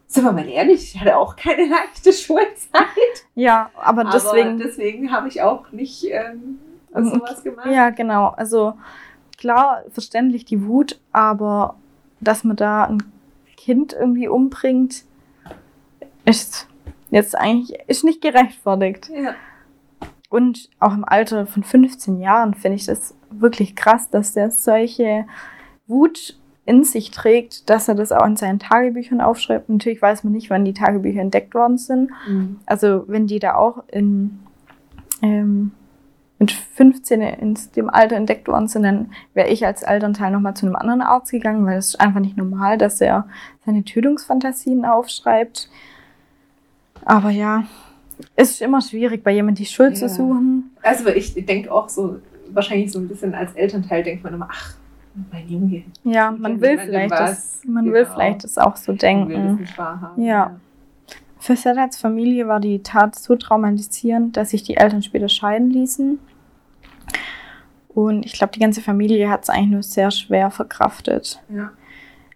sind 0.08 0.26
wir 0.26 0.32
mal 0.32 0.48
ehrlich, 0.48 0.94
ich 0.94 1.02
hatte 1.02 1.18
auch 1.18 1.36
keine 1.36 1.66
leichte 1.70 2.14
Schulzeit. 2.14 3.26
Ja, 3.36 3.72
aber 3.76 4.06
deswegen. 4.06 4.50
Aber 4.50 4.64
deswegen 4.64 5.12
habe 5.12 5.28
ich 5.28 5.42
auch 5.42 5.72
nicht 5.72 6.06
ähm, 6.10 6.60
sowas 6.94 7.44
gemacht. 7.44 7.68
Ja, 7.72 7.90
genau. 7.90 8.28
Also 8.28 8.76
klar, 9.38 9.84
verständlich 9.92 10.46
die 10.46 10.66
Wut, 10.66 11.00
aber 11.12 11.76
dass 12.20 12.44
man 12.44 12.56
da 12.56 12.86
ein 12.86 13.04
Kind 13.58 13.94
irgendwie 13.94 14.28
umbringt, 14.28 15.06
ist 16.26 16.68
jetzt 17.14 17.38
eigentlich 17.38 17.78
ist 17.88 18.04
nicht 18.04 18.22
gerechtfertigt. 18.22 19.10
Ja. 19.10 19.36
Und 20.30 20.70
auch 20.80 20.94
im 20.94 21.06
Alter 21.06 21.46
von 21.46 21.64
15 21.64 22.20
Jahren 22.20 22.56
finde 22.56 22.76
ich 22.76 22.86
das 22.86 23.16
wirklich 23.30 23.76
krass, 23.76 24.10
dass 24.10 24.34
der 24.34 24.50
solche 24.50 25.26
Wut 25.86 26.40
in 26.66 26.84
sich 26.84 27.12
trägt, 27.12 27.70
dass 27.70 27.88
er 27.88 27.96
das 27.96 28.12
auch 28.12 28.26
in 28.26 28.36
seinen 28.36 28.58
Tagebüchern 28.58 29.22
aufschreibt. 29.22 29.70
Natürlich 29.70 30.02
weiß 30.02 30.24
man 30.24 30.34
nicht, 30.34 30.50
wann 30.50 30.66
die 30.66 30.74
Tagebücher 30.74 31.22
entdeckt 31.22 31.54
worden 31.54 31.78
sind. 31.78 32.10
Mhm. 32.28 32.60
Also 32.66 33.04
wenn 33.08 33.28
die 33.28 33.40
da 33.40 33.56
auch 33.56 33.84
in 33.92 34.40
ähm, 35.22 35.72
mit 36.40 36.52
15 36.52 37.22
in 37.22 37.58
dem 37.76 37.90
Alter 37.90 38.16
entdeckt 38.16 38.48
worden 38.48 38.68
sind, 38.68 38.84
dann 38.84 39.12
wäre 39.34 39.50
ich 39.50 39.66
als 39.66 39.84
Elternteil 39.84 40.32
nochmal 40.32 40.56
zu 40.56 40.66
einem 40.66 40.76
anderen 40.76 41.02
Arzt 41.02 41.32
gegangen, 41.32 41.66
weil 41.66 41.78
es 41.78 41.90
ist 41.90 42.02
einfach 42.02 42.20
nicht 42.20 42.38
normal, 42.38 42.78
dass 42.78 43.00
er 43.00 43.28
seine 43.66 43.84
Tötungsfantasien 43.84 44.84
aufschreibt. 44.84 45.70
Aber 47.06 47.30
ja, 47.30 47.64
es 48.36 48.52
ist 48.52 48.62
immer 48.62 48.82
schwierig, 48.82 49.24
bei 49.24 49.32
jemandem 49.32 49.64
die 49.64 49.70
Schuld 49.70 49.94
Ja. 49.98 50.08
zu 50.08 50.10
suchen. 50.10 50.72
Also 50.82 51.10
ich 51.10 51.34
denke 51.46 51.72
auch 51.72 51.90
so, 51.90 52.20
wahrscheinlich 52.54 52.92
so 52.92 53.00
ein 53.00 53.08
bisschen 53.08 53.34
als 53.36 53.54
Elternteil 53.54 54.04
denkt 54.04 54.24
man 54.24 54.34
immer, 54.34 54.48
ach, 54.52 54.76
mein 55.32 55.48
Junge. 55.48 55.84
Ja, 56.04 56.32
man 56.32 56.60
will 56.62 56.78
vielleicht 56.80 57.12
das, 57.12 57.62
man 57.66 57.86
will 57.92 58.04
Genau. 58.04 58.14
vielleicht 58.16 58.44
das 58.44 58.58
auch 58.58 58.76
so 58.78 58.88
will 58.90 58.96
das 58.96 59.02
denken. 59.02 59.56
nicht 59.58 59.78
wahrhaben. 59.78 60.24
Ja. 60.24 60.56
Für 61.40 61.56
Sedats 61.58 61.98
Familie 61.98 62.48
war 62.48 62.60
die 62.62 62.82
Tat 62.84 63.16
so 63.16 63.36
traumatisierend, 63.36 64.38
dass 64.38 64.52
sich 64.52 64.64
die 64.64 64.78
Eltern 64.78 65.04
später 65.04 65.28
scheiden 65.28 65.70
ließen. 65.72 66.18
Und 67.90 68.26
ich 68.26 68.34
glaube, 68.34 68.54
die 68.54 68.60
ganze 68.60 68.82
Familie 68.82 69.30
hat 69.30 69.44
es 69.44 69.50
eigentlich 69.50 69.70
nur 69.70 69.84
sehr 69.84 70.10
schwer 70.10 70.50
verkraftet. 70.52 71.42
Ja. 71.54 71.72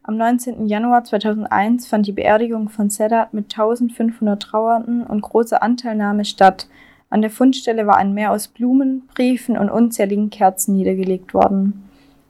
Am 0.07 0.15
19. 0.15 0.67
Januar 0.67 1.03
2001 1.03 1.85
fand 1.87 2.07
die 2.07 2.13
Beerdigung 2.13 2.69
von 2.69 2.89
Sedat 2.89 3.33
mit 3.33 3.53
1500 3.53 4.41
Trauernden 4.41 5.03
und 5.05 5.19
großer 5.19 5.61
Anteilnahme 5.61 6.23
statt. 6.23 6.69
An 7.09 7.21
der 7.21 7.29
Fundstelle 7.29 7.85
war 7.87 7.97
ein 7.97 8.13
Meer 8.13 8.31
aus 8.31 8.47
Blumen, 8.47 9.05
Briefen 9.13 9.57
und 9.57 9.69
unzähligen 9.69 10.29
Kerzen 10.29 10.77
niedergelegt 10.77 11.33
worden. 11.33 11.89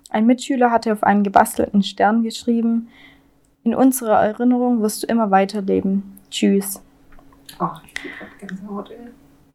Ein 0.10 0.26
Mitschüler 0.26 0.72
hatte 0.72 0.92
auf 0.92 1.04
einen 1.04 1.24
gebastelten 1.24 1.84
Stern 1.84 2.24
geschrieben: 2.24 2.88
In 3.64 3.76
unserer 3.76 4.24
Erinnerung 4.24 4.82
wirst 4.82 5.04
du 5.04 5.08
immer 5.08 5.30
weiterleben. 5.30 6.18
Tschüss. 6.32 6.82
Oh. 7.60 7.70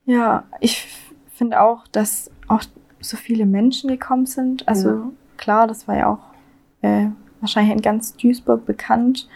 Ja, 0.05 0.45
ich 0.61 0.87
finde 1.35 1.61
auch, 1.61 1.89
dass 1.89 2.31
auch 2.47 2.63
so 3.01 3.17
viele 3.17 3.47
Menschen 3.47 3.89
gekommen 3.91 4.27
sind. 4.27 4.69
Also 4.69 4.89
Ja. 4.91 5.11
klar, 5.39 5.67
das 5.67 5.89
war 5.89 5.97
ja 5.97 6.07
auch 6.09 6.21
äh, 6.83 7.09
wahrscheinlich 7.43 7.75
in 7.75 7.83
ganz 7.83 8.17
Duisburg 8.17 8.65
bekannt. 8.65 9.29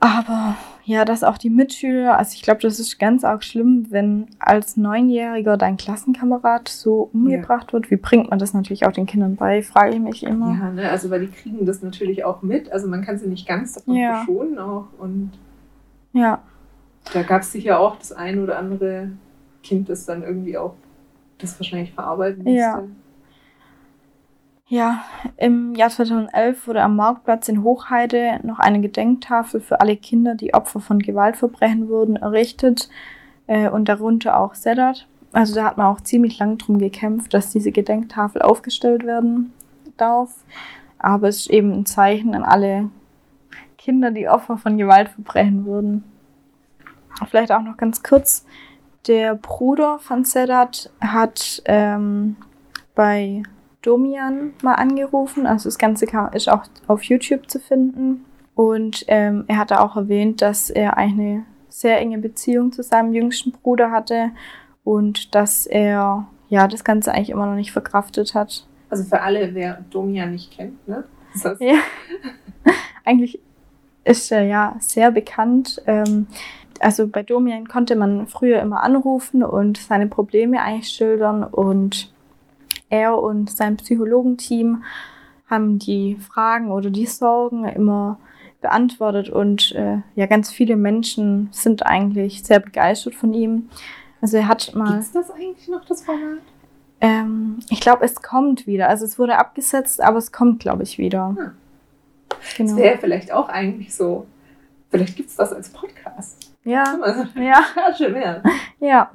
Aber 0.00 0.56
ja, 0.84 1.04
dass 1.04 1.22
auch 1.22 1.38
die 1.38 1.50
Mitschüler, 1.50 2.18
also 2.18 2.34
ich 2.34 2.42
glaube, 2.42 2.60
das 2.60 2.80
ist 2.80 2.98
ganz 2.98 3.22
arg 3.22 3.44
schlimm, 3.44 3.86
wenn 3.90 4.26
als 4.40 4.76
Neunjähriger 4.76 5.56
dein 5.56 5.76
Klassenkamerad 5.76 6.68
so 6.68 7.10
umgebracht 7.12 7.72
wird. 7.72 7.88
Wie 7.90 7.96
bringt 7.96 8.30
man 8.30 8.40
das 8.40 8.52
natürlich 8.52 8.84
auch 8.84 8.90
den 8.90 9.06
Kindern 9.06 9.36
bei, 9.36 9.62
frage 9.62 9.94
ich 9.94 10.00
mich 10.00 10.24
immer. 10.24 10.58
Ja, 10.60 10.70
ne, 10.70 10.90
also 10.90 11.08
weil 11.10 11.20
die 11.20 11.28
kriegen 11.32 11.64
das 11.66 11.82
natürlich 11.82 12.24
auch 12.24 12.42
mit. 12.42 12.72
Also 12.72 12.88
man 12.88 13.02
kann 13.02 13.16
sie 13.18 13.28
nicht 13.28 13.46
ganz 13.46 13.74
davon 13.74 13.94
Ja. 13.94 14.16
verschonen 14.16 14.58
auch. 14.58 14.88
Und 14.98 15.30
Ja, 16.12 16.42
da 17.12 17.22
gab 17.22 17.42
es 17.42 17.52
sicher 17.52 17.78
auch 17.78 17.96
das 17.96 18.10
ein 18.12 18.42
oder 18.42 18.58
andere 18.58 19.12
Kind, 19.62 19.88
das 19.88 20.04
dann 20.04 20.24
irgendwie 20.24 20.58
auch 20.58 20.74
das 21.38 21.58
wahrscheinlich 21.60 21.92
verarbeiten 21.92 22.38
musste. 22.42 22.58
Ja. 22.58 22.82
Ja, 24.68 25.04
im 25.36 25.74
Jahr 25.74 25.90
2011 25.90 26.66
wurde 26.66 26.82
am 26.82 26.96
Marktplatz 26.96 27.48
in 27.48 27.62
Hochheide 27.62 28.40
noch 28.42 28.58
eine 28.58 28.80
Gedenktafel 28.80 29.60
für 29.60 29.80
alle 29.80 29.96
Kinder, 29.96 30.34
die 30.34 30.54
Opfer 30.54 30.80
von 30.80 30.98
Gewaltverbrechen 30.98 31.88
wurden, 31.88 32.16
errichtet 32.16 32.88
äh, 33.46 33.68
und 33.68 33.88
darunter 33.88 34.38
auch 34.38 34.54
Sedat. 34.54 35.06
Also 35.32 35.54
da 35.54 35.64
hat 35.64 35.76
man 35.76 35.86
auch 35.86 36.00
ziemlich 36.00 36.38
lang 36.38 36.58
drum 36.58 36.78
gekämpft, 36.78 37.34
dass 37.34 37.50
diese 37.50 37.72
Gedenktafel 37.72 38.42
aufgestellt 38.42 39.04
werden 39.04 39.52
darf. 39.96 40.30
Aber 40.98 41.28
es 41.28 41.40
ist 41.40 41.50
eben 41.50 41.72
ein 41.72 41.86
Zeichen 41.86 42.34
an 42.34 42.44
alle 42.44 42.90
Kinder, 43.78 44.10
die 44.10 44.28
Opfer 44.28 44.56
von 44.56 44.78
Gewaltverbrechen 44.78 45.64
wurden. 45.64 46.04
Vielleicht 47.28 47.52
auch 47.52 47.62
noch 47.62 47.76
ganz 47.76 48.02
kurz. 48.02 48.46
Der 49.06 49.34
Bruder 49.34 49.98
von 49.98 50.24
Sedat 50.24 50.90
hat 51.00 51.62
ähm, 51.64 52.36
bei 52.94 53.42
Domian 53.82 54.52
mal 54.62 54.74
angerufen. 54.74 55.46
Also 55.46 55.68
das 55.68 55.78
Ganze 55.78 56.06
ist 56.32 56.48
auch 56.48 56.64
auf 56.86 57.02
YouTube 57.02 57.50
zu 57.50 57.58
finden. 57.58 58.24
Und 58.54 59.04
ähm, 59.08 59.44
er 59.48 59.58
hatte 59.58 59.80
auch 59.80 59.96
erwähnt, 59.96 60.42
dass 60.42 60.70
er 60.70 60.96
eine 60.96 61.44
sehr 61.68 61.98
enge 61.98 62.18
Beziehung 62.18 62.72
zu 62.72 62.82
seinem 62.82 63.12
jüngsten 63.12 63.52
Bruder 63.52 63.90
hatte 63.90 64.30
und 64.84 65.34
dass 65.34 65.66
er 65.66 66.28
ja 66.48 66.68
das 66.68 66.84
Ganze 66.84 67.12
eigentlich 67.12 67.30
immer 67.30 67.46
noch 67.46 67.54
nicht 67.54 67.72
verkraftet 67.72 68.34
hat. 68.34 68.66
Also 68.90 69.04
für 69.04 69.22
alle, 69.22 69.54
wer 69.54 69.82
Domian 69.90 70.32
nicht 70.32 70.52
kennt, 70.52 70.86
ne? 70.86 71.04
Das 71.32 71.44
heißt, 71.44 71.60
Ja. 71.62 71.78
Eigentlich 73.04 73.40
ist 74.04 74.30
er 74.30 74.42
ja 74.42 74.76
sehr 74.80 75.10
bekannt. 75.10 75.80
Ähm, 75.86 76.26
also 76.80 77.06
bei 77.06 77.22
Domian 77.22 77.68
konnte 77.68 77.96
man 77.96 78.26
früher 78.26 78.60
immer 78.60 78.82
anrufen 78.82 79.42
und 79.42 79.78
seine 79.78 80.08
Probleme 80.08 80.60
eigentlich 80.60 80.88
schildern 80.88 81.44
und 81.44 82.12
er 82.92 83.18
und 83.18 83.50
sein 83.50 83.76
Psychologenteam 83.76 84.84
haben 85.48 85.78
die 85.78 86.16
Fragen 86.16 86.70
oder 86.70 86.90
die 86.90 87.06
Sorgen 87.06 87.64
immer 87.64 88.18
beantwortet 88.60 89.28
und 89.28 89.72
äh, 89.72 89.98
ja, 90.14 90.26
ganz 90.26 90.50
viele 90.52 90.76
Menschen 90.76 91.48
sind 91.50 91.84
eigentlich 91.84 92.44
sehr 92.44 92.60
begeistert 92.60 93.14
von 93.14 93.34
ihm. 93.34 93.68
Also 94.20 94.36
er 94.36 94.46
hat 94.46 94.72
mal. 94.74 94.92
Gibt's 94.92 95.12
das 95.12 95.30
eigentlich 95.30 95.68
noch, 95.68 95.84
das 95.84 96.02
Format? 96.04 96.38
Ähm, 97.00 97.58
ich 97.70 97.80
glaube, 97.80 98.04
es 98.04 98.22
kommt 98.22 98.68
wieder. 98.68 98.88
Also 98.88 99.04
es 99.04 99.18
wurde 99.18 99.36
abgesetzt, 99.36 100.00
aber 100.00 100.18
es 100.18 100.30
kommt, 100.30 100.60
glaube 100.60 100.84
ich, 100.84 100.98
wieder. 100.98 101.34
Hm. 101.36 101.50
Das 102.28 102.54
Genau. 102.56 102.76
wäre 102.76 102.98
vielleicht 102.98 103.32
auch 103.32 103.48
eigentlich 103.48 103.94
so. 103.94 104.26
Vielleicht 104.90 105.16
gibt 105.16 105.30
es 105.30 105.36
das 105.36 105.52
als 105.52 105.70
Podcast. 105.70 106.51
Ja, 106.64 106.96
ja, 107.34 107.64
ja. 108.80 109.10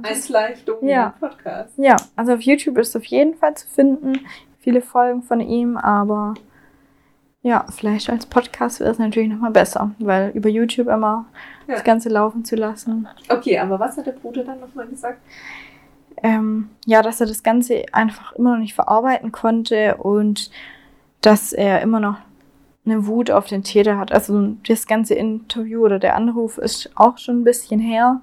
Domian 0.66 0.90
Ja. 0.90 1.14
Podcast. 1.20 1.74
ja, 1.78 1.96
also 2.16 2.34
auf 2.34 2.42
YouTube 2.42 2.78
ist 2.78 2.90
es 2.90 2.96
auf 2.98 3.06
jeden 3.06 3.36
Fall 3.36 3.56
zu 3.56 3.68
finden. 3.68 4.20
Viele 4.60 4.82
Folgen 4.82 5.22
von 5.24 5.40
ihm, 5.40 5.78
aber 5.78 6.34
ja, 7.44 7.66
vielleicht 7.74 8.10
als 8.10 8.26
Podcast 8.26 8.82
wäre 8.82 8.92
es 8.92 9.00
natürlich 9.00 9.30
nochmal 9.30 9.52
besser, 9.52 9.92
weil 10.00 10.32
über 10.32 10.50
YouTube 10.50 10.88
immer 10.90 11.26
Ja. 11.68 11.76
das 11.76 11.84
Ganze 11.86 12.10
laufen 12.10 12.44
zu 12.44 12.56
lassen. 12.58 13.08
Okay, 13.30 13.58
aber 13.60 13.80
was 13.80 13.96
hat 13.98 14.08
der 14.08 14.12
Bruder 14.14 14.44
dann 14.44 14.60
nochmal 14.60 14.88
gesagt? 14.88 15.20
ähm, 16.24 16.70
ja, 16.88 17.04
dass 17.04 17.22
er 17.22 17.28
das 17.28 17.44
Ganze 17.44 17.86
einfach 17.94 18.34
immer 18.34 18.54
noch 18.54 18.60
nicht 18.60 18.74
verarbeiten 18.74 19.32
konnte 19.32 19.98
und 19.98 20.50
dass 21.22 21.54
er 21.54 21.82
immer 21.82 22.00
noch 22.00 22.18
eine 22.88 23.08
Wut 23.08 23.32
auf 23.32 23.46
den 23.46 23.64
Täter 23.64 23.98
hat. 23.98 24.12
Also 24.12 24.56
das 24.68 24.88
ganze 24.88 25.14
Interview 25.14 25.84
oder 25.84 26.00
der 26.00 26.16
Anruf 26.16 26.58
ist 26.58 26.90
auch 26.96 27.18
schon 27.18 27.42
ein 27.42 27.44
bisschen 27.44 27.80
her, 27.80 28.22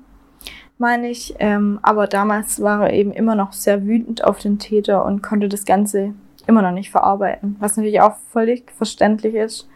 meine 0.79 1.09
ich. 1.09 1.35
Ähm, 1.39 1.79
aber 1.83 2.07
damals 2.07 2.61
war 2.63 2.89
er 2.89 2.93
eben 2.93 3.13
immer 3.13 3.35
noch 3.35 3.53
sehr 3.53 3.87
wütend 3.87 4.25
auf 4.25 4.39
den 4.39 4.59
Täter 4.59 5.05
und 5.05 5.23
konnte 5.23 5.49
das 5.49 5.65
Ganze 5.65 6.15
immer 6.47 6.63
noch 6.63 6.73
nicht 6.73 6.91
verarbeiten. 6.91 7.57
Was 7.61 7.77
natürlich 7.77 8.01
auch 8.01 8.17
völlig 8.33 8.71
verständlich 8.73 9.35
ist. 9.35 9.69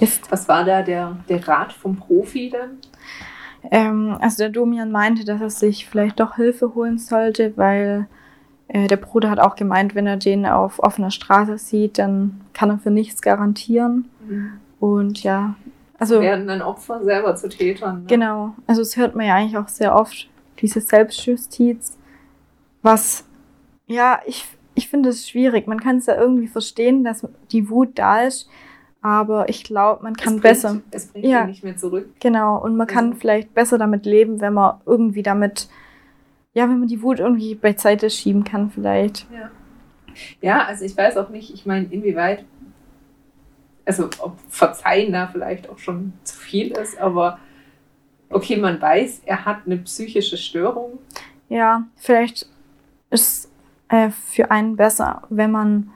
Ist 0.00 0.30
Was 0.30 0.48
war 0.48 0.64
da 0.64 0.82
der, 0.82 1.16
der 1.28 1.46
Rat 1.46 1.72
vom 1.72 1.96
Profi 1.96 2.50
dann? 2.50 2.78
Ähm, 3.70 4.16
also 4.20 4.38
der 4.38 4.50
Domian 4.50 4.90
meinte, 4.90 5.24
dass 5.24 5.40
er 5.40 5.50
sich 5.50 5.86
vielleicht 5.86 6.20
doch 6.20 6.36
Hilfe 6.36 6.74
holen 6.74 6.98
sollte, 6.98 7.56
weil 7.56 8.08
äh, 8.68 8.86
der 8.88 8.96
Bruder 8.96 9.30
hat 9.30 9.38
auch 9.40 9.56
gemeint, 9.56 9.94
wenn 9.94 10.06
er 10.06 10.16
den 10.16 10.46
auf 10.46 10.78
offener 10.82 11.10
Straße 11.10 11.58
sieht, 11.58 11.98
dann 11.98 12.40
kann 12.52 12.70
er 12.70 12.78
für 12.78 12.90
nichts 12.90 13.20
garantieren. 13.22 14.08
Mhm. 14.28 14.52
Und 14.80 15.22
ja, 15.22 15.54
also 15.98 16.20
Werden 16.20 16.46
dann 16.46 16.60
Opfer 16.62 17.02
selber 17.04 17.36
zu 17.36 17.48
Tätern. 17.48 18.00
Ne? 18.00 18.06
genau, 18.06 18.54
also 18.66 18.82
es 18.82 18.96
hört 18.96 19.14
man 19.14 19.26
ja 19.26 19.34
eigentlich 19.36 19.56
auch 19.56 19.68
sehr 19.68 19.94
oft, 19.94 20.28
diese 20.60 20.80
Selbstjustiz, 20.80 21.96
was, 22.82 23.24
ja, 23.86 24.20
ich, 24.26 24.44
ich 24.74 24.88
finde 24.88 25.08
es 25.10 25.28
schwierig. 25.28 25.66
Man 25.66 25.80
kann 25.80 25.96
es 25.98 26.06
ja 26.06 26.16
irgendwie 26.16 26.48
verstehen, 26.48 27.04
dass 27.04 27.26
die 27.52 27.70
Wut 27.70 27.90
da 27.98 28.22
ist, 28.22 28.48
aber 29.00 29.48
ich 29.48 29.64
glaube, 29.64 30.02
man 30.02 30.14
kann 30.16 30.34
es 30.36 30.40
bringt, 30.40 30.54
besser. 30.54 30.80
Es 30.90 31.06
bringt 31.08 31.26
Ja. 31.26 31.42
ihn 31.42 31.48
nicht 31.48 31.64
mehr 31.64 31.76
zurück. 31.76 32.08
Genau, 32.20 32.62
und 32.62 32.76
man 32.76 32.86
kann 32.86 33.06
Also- 33.10 33.18
vielleicht 33.20 33.54
besser 33.54 33.78
damit 33.78 34.04
leben, 34.06 34.40
wenn 34.40 34.54
man 34.54 34.80
irgendwie 34.86 35.22
damit, 35.22 35.68
ja, 36.54 36.68
wenn 36.68 36.78
man 36.78 36.88
die 36.88 37.02
Wut 37.02 37.18
irgendwie 37.18 37.54
beiseite 37.54 38.08
schieben 38.08 38.44
kann, 38.44 38.70
vielleicht. 38.70 39.26
Ja. 39.32 39.50
ja, 40.40 40.64
also 40.64 40.84
ich 40.84 40.96
weiß 40.96 41.16
auch 41.16 41.28
nicht, 41.28 41.52
ich 41.52 41.66
meine, 41.66 41.86
inwieweit, 41.86 42.44
also 43.84 44.08
ob 44.20 44.38
Verzeihen 44.48 45.12
da 45.12 45.26
vielleicht 45.26 45.68
auch 45.68 45.78
schon 45.78 46.14
zu 46.22 46.36
viel 46.36 46.70
ist, 46.70 46.98
aber 46.98 47.38
okay, 48.30 48.56
man 48.56 48.80
weiß, 48.80 49.22
er 49.26 49.44
hat 49.44 49.66
eine 49.66 49.78
psychische 49.78 50.36
Störung. 50.36 50.98
Ja, 51.48 51.84
vielleicht 51.96 52.48
ist 53.10 53.50
äh, 53.88 54.10
für 54.10 54.50
einen 54.50 54.76
besser, 54.76 55.22
wenn 55.30 55.50
man 55.50 55.90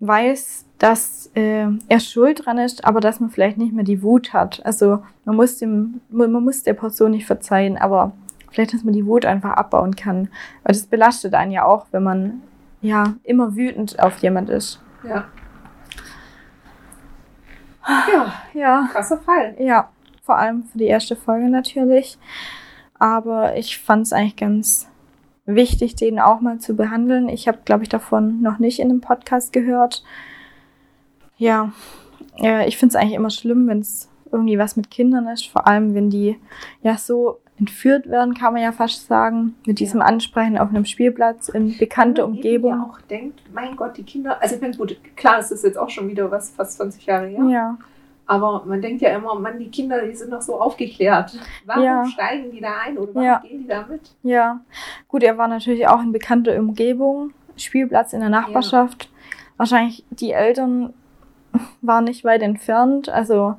weiß, 0.00 0.66
dass 0.78 1.30
äh, 1.34 1.66
er 1.88 2.00
schuld 2.00 2.46
dran 2.46 2.58
ist, 2.58 2.84
aber 2.84 3.00
dass 3.00 3.20
man 3.20 3.30
vielleicht 3.30 3.58
nicht 3.58 3.72
mehr 3.72 3.84
die 3.84 4.02
Wut 4.02 4.32
hat. 4.32 4.64
Also 4.64 5.02
man 5.24 5.36
muss 5.36 5.58
dem, 5.58 6.00
man 6.10 6.32
muss 6.32 6.62
der 6.62 6.74
Person 6.74 7.10
nicht 7.10 7.26
verzeihen, 7.26 7.76
aber 7.76 8.12
vielleicht, 8.50 8.74
dass 8.74 8.84
man 8.84 8.94
die 8.94 9.06
Wut 9.06 9.24
einfach 9.24 9.52
abbauen 9.52 9.96
kann. 9.96 10.28
Weil 10.62 10.74
das 10.74 10.86
belastet 10.86 11.34
einen 11.34 11.52
ja 11.52 11.64
auch, 11.64 11.86
wenn 11.90 12.02
man 12.02 12.42
ja 12.80 13.14
immer 13.24 13.56
wütend 13.56 14.00
auf 14.00 14.18
jemand 14.18 14.50
ist. 14.50 14.82
Ja. 15.06 15.24
Ja, 18.12 18.32
Ja. 18.54 18.88
krasser 18.92 19.18
Fall. 19.18 19.54
Ja, 19.58 19.90
vor 20.22 20.36
allem 20.38 20.64
für 20.64 20.78
die 20.78 20.86
erste 20.86 21.16
Folge 21.16 21.48
natürlich. 21.48 22.18
Aber 22.98 23.56
ich 23.56 23.78
fand 23.78 24.06
es 24.06 24.12
eigentlich 24.12 24.36
ganz 24.36 24.88
wichtig, 25.46 25.96
den 25.96 26.20
auch 26.20 26.40
mal 26.40 26.58
zu 26.58 26.76
behandeln. 26.76 27.28
Ich 27.28 27.48
habe, 27.48 27.58
glaube 27.64 27.82
ich, 27.82 27.88
davon 27.88 28.42
noch 28.42 28.58
nicht 28.58 28.78
in 28.78 28.90
einem 28.90 29.00
Podcast 29.00 29.52
gehört. 29.52 30.04
Ja, 31.38 31.72
ich 32.66 32.76
finde 32.76 32.92
es 32.92 32.96
eigentlich 32.96 33.14
immer 33.14 33.30
schlimm, 33.30 33.66
wenn 33.66 33.80
es 33.80 34.08
irgendwie 34.30 34.58
was 34.58 34.76
mit 34.76 34.90
Kindern 34.90 35.26
ist, 35.26 35.46
vor 35.48 35.66
allem 35.66 35.94
wenn 35.94 36.10
die 36.10 36.38
ja 36.82 36.96
so 36.96 37.40
entführt 37.60 38.08
werden, 38.08 38.34
kann 38.34 38.54
man 38.54 38.62
ja 38.62 38.72
fast 38.72 39.06
sagen, 39.06 39.54
mit 39.66 39.78
diesem 39.78 40.00
Ansprechen 40.02 40.58
auf 40.58 40.70
einem 40.70 40.84
Spielplatz 40.86 41.48
in 41.50 41.76
bekannte 41.78 42.22
Wenn 42.22 42.30
man 42.30 42.36
Umgebung. 42.36 42.70
Ja 42.72 42.90
auch 42.90 43.00
denkt, 43.02 43.40
mein 43.52 43.76
Gott, 43.76 43.96
die 43.96 44.02
Kinder, 44.02 44.42
also 44.42 44.56
ich 44.56 44.60
meine, 44.60 44.76
gut, 44.76 44.96
klar, 45.14 45.38
es 45.38 45.50
ist 45.50 45.62
jetzt 45.62 45.78
auch 45.78 45.90
schon 45.90 46.08
wieder 46.08 46.30
was, 46.30 46.50
fast 46.50 46.78
20 46.78 47.06
Jahre 47.06 47.26
her. 47.26 47.44
Ja, 47.48 47.78
Aber 48.26 48.64
man 48.64 48.80
denkt 48.80 49.02
ja 49.02 49.10
immer, 49.10 49.34
Mann, 49.38 49.58
die 49.58 49.70
Kinder, 49.70 50.00
die 50.06 50.14
sind 50.14 50.32
doch 50.32 50.40
so 50.40 50.60
aufgeklärt. 50.60 51.36
Warum 51.66 51.82
Ja. 51.84 52.04
steigen 52.06 52.50
die 52.50 52.60
da 52.60 52.70
ein 52.86 52.96
oder 52.96 53.14
warum 53.14 53.26
Ja. 53.26 53.38
gehen 53.40 53.62
die 53.62 53.66
da 53.68 53.84
mit? 53.88 54.14
Ja, 54.22 54.60
gut, 55.08 55.22
er 55.22 55.36
war 55.36 55.48
natürlich 55.48 55.86
auch 55.88 56.00
in 56.00 56.12
bekannter 56.12 56.56
Umgebung, 56.58 57.32
Spielplatz 57.56 58.12
in 58.12 58.20
der 58.20 58.28
Nachbarschaft. 58.30 59.10
Wahrscheinlich 59.56 60.04
die 60.10 60.30
Eltern 60.32 60.94
waren 61.82 62.04
nicht 62.04 62.24
weit 62.24 62.42
entfernt, 62.42 63.08
also 63.10 63.56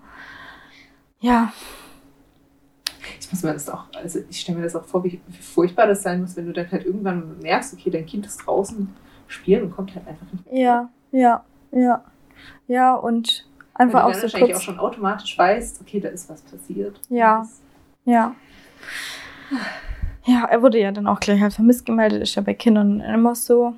ja, 1.20 1.52
muss 3.32 3.44
mir 3.44 3.54
das 3.54 3.70
auch, 3.70 3.86
also 3.96 4.20
ich 4.30 4.40
stelle 4.40 4.58
mir 4.58 4.64
das 4.64 4.76
auch 4.76 4.86
vor, 4.86 5.04
wie, 5.04 5.20
furchtbar 5.40 5.88
das 5.88 6.04
sein 6.04 6.22
muss, 6.22 6.36
wenn 6.36 6.46
du 6.46 6.54
dann 6.54 6.70
halt 6.72 6.86
irgendwann 6.86 7.40
merkst, 7.40 7.74
okay, 7.74 7.90
dein 7.90 8.06
Kind 8.06 8.26
ist 8.26 8.38
draußen 8.38 8.90
spielen 9.28 9.64
und 9.64 9.72
kommt 9.72 9.96
halt 9.96 10.08
einfach 10.08 10.26
nicht 10.32 10.52
mehr. 10.52 10.62
ja, 10.62 10.90
ja, 11.12 11.44
ja, 11.72 12.04
ja 12.68 12.96
und 12.96 13.48
einfach 13.74 14.04
auch 14.04 14.14
so 14.14 14.24
wahrscheinlich 14.24 14.52
auch 14.52 14.56
kurz, 14.56 14.64
schon 14.64 14.80
automatisch 14.80 15.38
weißt, 15.38 15.82
okay, 15.82 16.00
da 16.00 16.10
ist 16.10 16.30
was 16.30 16.42
passiert. 16.42 17.00
Ja. 17.10 17.48
Ja. 18.06 18.36
Ja, 20.26 20.46
er 20.46 20.62
wurde 20.62 20.80
ja 20.80 20.92
dann 20.92 21.08
auch 21.08 21.20
gleich 21.20 21.42
als 21.42 21.56
vermisst 21.56 21.86
gemeldet, 21.86 22.22
ist 22.22 22.36
ja 22.36 22.42
bei 22.42 22.54
Kindern 22.54 23.00
immer 23.00 23.36
so. 23.36 23.74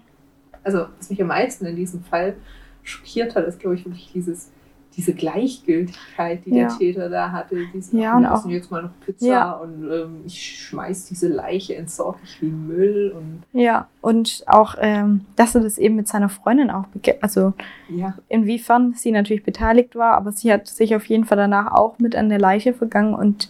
Also, 0.64 0.88
was 0.98 1.10
mich 1.10 1.22
am 1.22 1.28
meisten 1.28 1.66
in 1.66 1.76
diesem 1.76 2.04
Fall 2.04 2.36
schockiert 2.84 3.36
hat, 3.36 3.46
ist, 3.46 3.60
glaube 3.60 3.76
ich, 3.76 3.86
wirklich 3.86 4.12
dieses, 4.14 4.52
diese 4.96 5.14
Gleichgültigkeit, 5.14 6.46
die 6.46 6.52
Ja. 6.56 6.68
der 6.68 6.78
Täter 6.78 7.10
da 7.10 7.32
hatte. 7.32 7.58
Diese, 7.74 7.98
Ja, 7.98 8.16
und 8.16 8.24
wir 8.24 8.34
auch- 8.34 8.46
jetzt 8.48 8.70
mal 8.72 8.84
noch 8.84 8.92
Pizza 9.06 9.26
Ja. 9.26 9.52
und 9.54 9.90
ähm, 9.92 10.22
ich 10.26 10.60
schmeiß 10.68 11.06
diese 11.06 11.28
Leiche, 11.28 11.76
entsorge 11.76 12.20
ich 12.24 12.42
wie 12.42 12.48
Müll 12.52 13.14
und 13.16 13.44
Ja, 13.60 13.88
und 14.02 14.44
auch, 14.48 14.76
ähm, 14.80 15.26
dass 15.36 15.56
er 15.56 15.62
das 15.62 15.78
eben 15.78 15.96
mit 15.96 16.08
seiner 16.08 16.30
Freundin 16.30 16.70
auch, 16.70 16.86
also 17.22 17.54
ja. 17.90 18.16
inwiefern 18.30 18.94
sie 18.94 19.12
natürlich 19.12 19.44
beteiligt 19.44 19.96
war, 19.96 20.14
aber 20.16 20.32
sie 20.32 20.52
hat 20.54 20.68
sich 20.68 20.96
auf 20.96 21.06
jeden 21.08 21.26
Fall 21.26 21.38
danach 21.38 21.72
auch 21.72 21.98
mit 22.00 22.16
an 22.16 22.30
der 22.30 22.40
Leiche 22.40 22.74
vergangen 22.74 23.16
und 23.16 23.50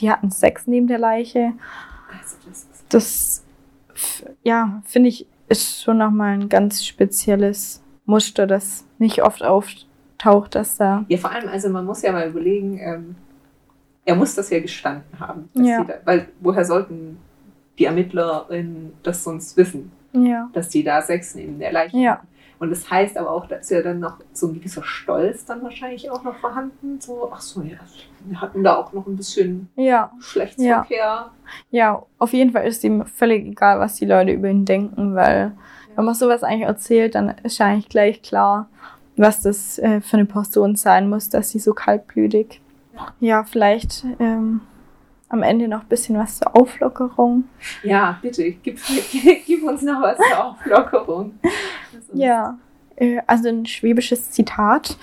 die 0.00 0.10
hatten 0.10 0.30
Sex 0.30 0.66
neben 0.66 0.86
der 0.86 0.98
Leiche. 0.98 1.52
Also 2.10 2.36
das 2.48 2.58
ist 2.72 2.84
Das, 2.90 3.44
ja, 4.42 4.82
finde 4.84 5.08
ich, 5.08 5.26
ist 5.48 5.82
schon 5.82 5.98
nochmal 5.98 6.34
ein 6.34 6.48
ganz 6.48 6.84
spezielles 6.84 7.82
Muster, 8.06 8.46
das 8.46 8.84
nicht 8.98 9.22
oft 9.22 9.42
auftaucht, 10.14 10.54
dass 10.54 10.76
da, 10.76 11.04
Ja, 11.08 11.18
vor 11.18 11.30
allem, 11.30 11.48
also 11.48 11.68
man 11.68 11.84
muss 11.84 12.02
ja 12.02 12.12
mal 12.12 12.28
überlegen, 12.28 12.78
ähm, 12.78 13.16
er 14.04 14.14
muss 14.16 14.34
das 14.34 14.50
ja 14.50 14.60
gestanden 14.60 15.18
haben. 15.18 15.48
dass 15.54 15.66
Ja. 15.66 15.84
Da, 15.84 15.94
weil 16.04 16.28
woher 16.40 16.64
sollten 16.64 17.18
die 17.78 17.86
ErmittlerInnen 17.86 18.92
das 19.02 19.24
sonst 19.24 19.56
wissen, 19.56 19.90
ja, 20.12 20.48
dass 20.52 20.68
die 20.68 20.84
da 20.84 21.02
Sex 21.02 21.34
neben 21.34 21.58
der 21.58 21.72
Leiche 21.72 21.96
Ja. 21.96 22.22
Und 22.60 22.70
das 22.70 22.88
heißt 22.88 23.18
aber 23.18 23.32
auch, 23.32 23.46
da 23.46 23.56
ist 23.56 23.70
ja 23.72 23.82
dann 23.82 23.98
noch 23.98 24.18
so 24.32 24.46
ein 24.46 24.54
gewisser 24.54 24.84
Stolz 24.84 25.44
dann 25.44 25.62
wahrscheinlich 25.64 26.08
auch 26.10 26.22
noch 26.22 26.36
vorhanden. 26.36 27.00
So, 27.00 27.28
ach 27.32 27.40
so, 27.40 27.62
ja, 27.62 27.76
wir 28.26 28.40
hatten 28.40 28.62
da 28.62 28.76
auch 28.76 28.92
noch 28.92 29.06
ein 29.06 29.16
bisschen 29.16 29.68
ja, 29.74 30.12
Geschlechtsverkehr. 30.16 31.30
ja, 31.70 32.02
auf 32.18 32.32
jeden 32.32 32.52
Fall 32.52 32.66
ist 32.66 32.84
ihm 32.84 33.04
völlig 33.06 33.44
egal, 33.44 33.80
was 33.80 33.96
die 33.96 34.06
Leute 34.06 34.30
über 34.30 34.48
ihn 34.48 34.64
denken, 34.64 35.16
weil 35.16 35.52
wenn 35.96 36.04
man 36.04 36.14
sowas 36.14 36.42
eigentlich 36.42 36.68
erzählt, 36.68 37.16
dann 37.16 37.34
ist 37.42 37.58
ja 37.58 37.66
eigentlich 37.66 37.88
gleich 37.88 38.22
klar, 38.22 38.68
was 39.16 39.42
das 39.42 39.78
äh, 39.78 40.00
für 40.00 40.16
eine 40.16 40.26
Person 40.26 40.76
sein 40.76 41.08
muss, 41.08 41.28
dass 41.28 41.50
sie 41.50 41.58
so 41.58 41.72
kaltblütig. 41.72 42.60
Ja, 43.20 43.44
vielleicht 43.44 44.04
ähm, 44.18 44.60
am 45.28 45.42
Ende 45.42 45.68
noch 45.68 45.82
ein 45.82 45.88
bisschen 45.88 46.16
was 46.16 46.38
zur 46.38 46.56
Auflockerung. 46.56 47.44
Ja, 47.82 48.18
bitte, 48.22 48.52
gib, 48.52 48.80
gib 49.46 49.62
uns 49.64 49.82
noch 49.82 50.00
was 50.00 50.16
zur 50.16 50.44
Auflockerung. 50.44 51.34
Ja, 52.12 52.58
äh, 52.96 53.20
also 53.26 53.48
ein 53.48 53.66
schwäbisches 53.66 54.30
Zitat. 54.30 54.96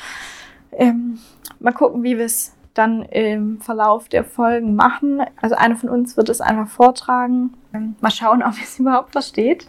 Ähm, 0.71 1.19
mal 1.60 1.74
gucken, 1.74 2.04
wie 2.04 2.17
wir 2.17 2.26
es 2.26 2.54
dann 2.74 3.04
im 3.04 3.60
Verlauf 3.60 4.08
der 4.08 4.24
Folgen 4.24 4.76
machen. 4.76 5.21
Also 5.41 5.56
einer 5.56 5.76
von 5.76 5.89
uns 5.89 6.15
wird 6.15 6.30
es 6.30 6.39
einfach 6.39 6.67
vortragen. 6.67 7.54
Ähm, 7.74 7.95
mal 8.00 8.12
schauen, 8.12 8.43
ob 8.47 8.58
ihr 8.58 8.63
es 8.63 8.80
überhaupt 8.80 9.12
versteht. 9.12 9.67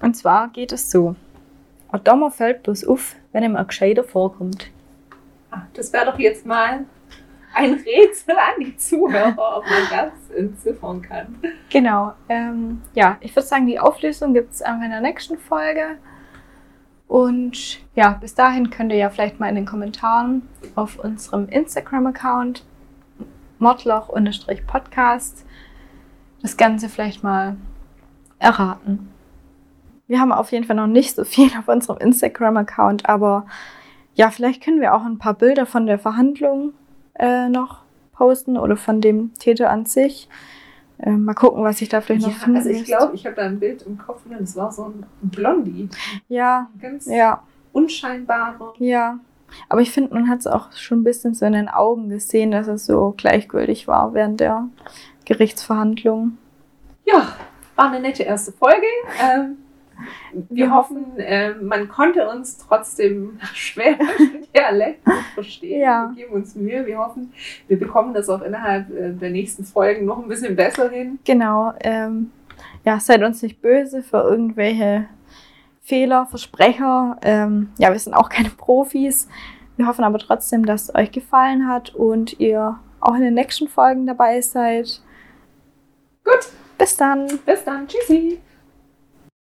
Und 0.00 0.16
zwar 0.16 0.48
geht 0.48 0.72
es 0.72 0.90
so. 0.90 1.16
Ein 1.90 2.04
Dommer 2.04 2.30
fällt 2.30 2.62
bloß 2.62 2.84
auf, 2.84 3.16
wenn 3.32 3.44
ihm 3.44 3.56
ein 3.56 3.66
Gescheiter 3.66 4.04
vorkommt. 4.04 4.70
Ah, 5.50 5.62
Das 5.74 5.92
wäre 5.92 6.06
doch 6.06 6.18
jetzt 6.18 6.46
mal 6.46 6.84
ein 7.54 7.74
Rätsel 7.74 8.34
an 8.36 8.60
die 8.64 8.76
Zuhörer, 8.76 9.58
ob 9.58 9.64
man 9.64 9.82
das 9.90 10.30
entziffern 10.36 11.02
kann. 11.02 11.38
Genau. 11.70 12.14
Ähm, 12.28 12.80
ja, 12.94 13.16
ich 13.20 13.34
würde 13.36 13.46
sagen, 13.46 13.66
die 13.66 13.78
Auflösung 13.78 14.32
gibt 14.32 14.52
es 14.54 14.62
einfach 14.62 14.84
in 14.84 14.90
der 14.90 15.00
nächsten 15.00 15.36
Folge. 15.38 15.98
Und 17.08 17.80
ja, 17.94 18.12
bis 18.20 18.34
dahin 18.34 18.70
könnt 18.70 18.90
ihr 18.90 18.98
ja 18.98 19.10
vielleicht 19.10 19.38
mal 19.38 19.48
in 19.48 19.54
den 19.56 19.66
Kommentaren 19.66 20.48
auf 20.74 20.98
unserem 20.98 21.46
Instagram-Account 21.48 22.64
mordloch-podcast 23.58 25.44
das 26.40 26.56
Ganze 26.56 26.88
vielleicht 26.88 27.22
mal 27.22 27.56
erraten. 28.38 29.11
Wir 30.12 30.20
haben 30.20 30.30
auf 30.30 30.52
jeden 30.52 30.66
Fall 30.66 30.76
noch 30.76 30.88
nicht 30.88 31.16
so 31.16 31.24
viel 31.24 31.48
auf 31.58 31.68
unserem 31.68 31.96
Instagram-Account, 31.96 33.08
aber 33.08 33.46
ja, 34.12 34.28
vielleicht 34.28 34.62
können 34.62 34.82
wir 34.82 34.92
auch 34.92 35.06
ein 35.06 35.16
paar 35.16 35.32
Bilder 35.32 35.64
von 35.64 35.86
der 35.86 35.98
Verhandlung 35.98 36.74
äh, 37.14 37.48
noch 37.48 37.78
posten 38.12 38.58
oder 38.58 38.76
von 38.76 39.00
dem 39.00 39.32
Täter 39.38 39.70
an 39.70 39.86
sich. 39.86 40.28
Äh, 40.98 41.12
mal 41.12 41.32
gucken, 41.32 41.64
was 41.64 41.80
ich 41.80 41.88
da 41.88 42.02
vielleicht 42.02 42.26
noch 42.26 42.32
Ja, 42.34 42.38
finden 42.40 42.58
also 42.58 42.68
ich 42.68 42.84
glaube, 42.84 43.14
ich 43.14 43.24
habe 43.24 43.36
da 43.36 43.42
ein 43.44 43.58
Bild 43.58 43.80
im 43.86 43.96
Kopf, 43.96 44.26
und 44.26 44.38
es 44.38 44.54
war 44.54 44.70
so 44.70 44.84
ein 44.84 45.06
Blondie. 45.22 45.88
Ja, 46.28 46.68
ganz 46.78 47.06
ja, 47.06 47.42
unscheinbarer. 47.72 48.74
ja. 48.80 49.18
Aber 49.70 49.80
ich 49.80 49.92
finde, 49.92 50.12
man 50.12 50.28
hat 50.28 50.40
es 50.40 50.46
auch 50.46 50.72
schon 50.72 51.00
ein 51.00 51.04
bisschen 51.04 51.32
so 51.32 51.46
in 51.46 51.54
den 51.54 51.70
Augen 51.70 52.10
gesehen, 52.10 52.50
dass 52.50 52.66
es 52.66 52.84
so 52.84 53.14
gleichgültig 53.16 53.88
war 53.88 54.12
während 54.12 54.40
der 54.40 54.68
Gerichtsverhandlung. 55.24 56.36
Ja, 57.06 57.28
war 57.76 57.90
eine 57.90 58.00
nette 58.00 58.24
erste 58.24 58.52
Folge. 58.52 58.84
Ähm, 59.18 59.56
wir, 60.50 60.72
hoffen, 60.72 61.04
ähm, 61.18 61.66
man 61.66 61.88
konnte 61.88 62.28
uns 62.28 62.58
trotzdem 62.58 63.38
schwer 63.54 63.96
Dialekt 64.54 65.02
verstehen. 65.34 65.80
Ja. 65.80 66.12
Wir 66.14 66.24
geben 66.24 66.34
uns 66.34 66.54
Mühe. 66.54 66.86
Wir 66.86 66.98
hoffen, 66.98 67.32
wir 67.68 67.78
bekommen 67.78 68.14
das 68.14 68.28
auch 68.28 68.42
innerhalb 68.42 68.90
äh, 68.90 69.12
der 69.12 69.30
nächsten 69.30 69.64
Folgen 69.64 70.06
noch 70.06 70.18
ein 70.18 70.28
bisschen 70.28 70.56
besser 70.56 70.88
hin. 70.88 71.18
Genau. 71.24 71.72
Ähm, 71.80 72.30
ja, 72.84 72.98
seid 72.98 73.22
uns 73.22 73.42
nicht 73.42 73.62
böse 73.62 74.02
für 74.02 74.18
irgendwelche 74.18 75.06
Fehler, 75.82 76.26
Versprecher. 76.26 77.18
Ähm, 77.22 77.70
ja, 77.78 77.92
wir 77.92 77.98
sind 77.98 78.14
auch 78.14 78.28
keine 78.28 78.50
Profis. 78.50 79.28
Wir 79.76 79.86
hoffen 79.86 80.04
aber 80.04 80.18
trotzdem, 80.18 80.64
dass 80.66 80.84
es 80.84 80.94
euch 80.94 81.10
gefallen 81.10 81.66
hat 81.66 81.94
und 81.94 82.38
ihr 82.40 82.78
auch 83.00 83.14
in 83.14 83.22
den 83.22 83.34
nächsten 83.34 83.68
Folgen 83.68 84.06
dabei 84.06 84.40
seid. 84.40 85.02
Gut. 86.24 86.48
Bis 86.78 86.96
dann. 86.96 87.26
Bis 87.44 87.64
dann. 87.64 87.86
Tschüssi. 87.86 88.40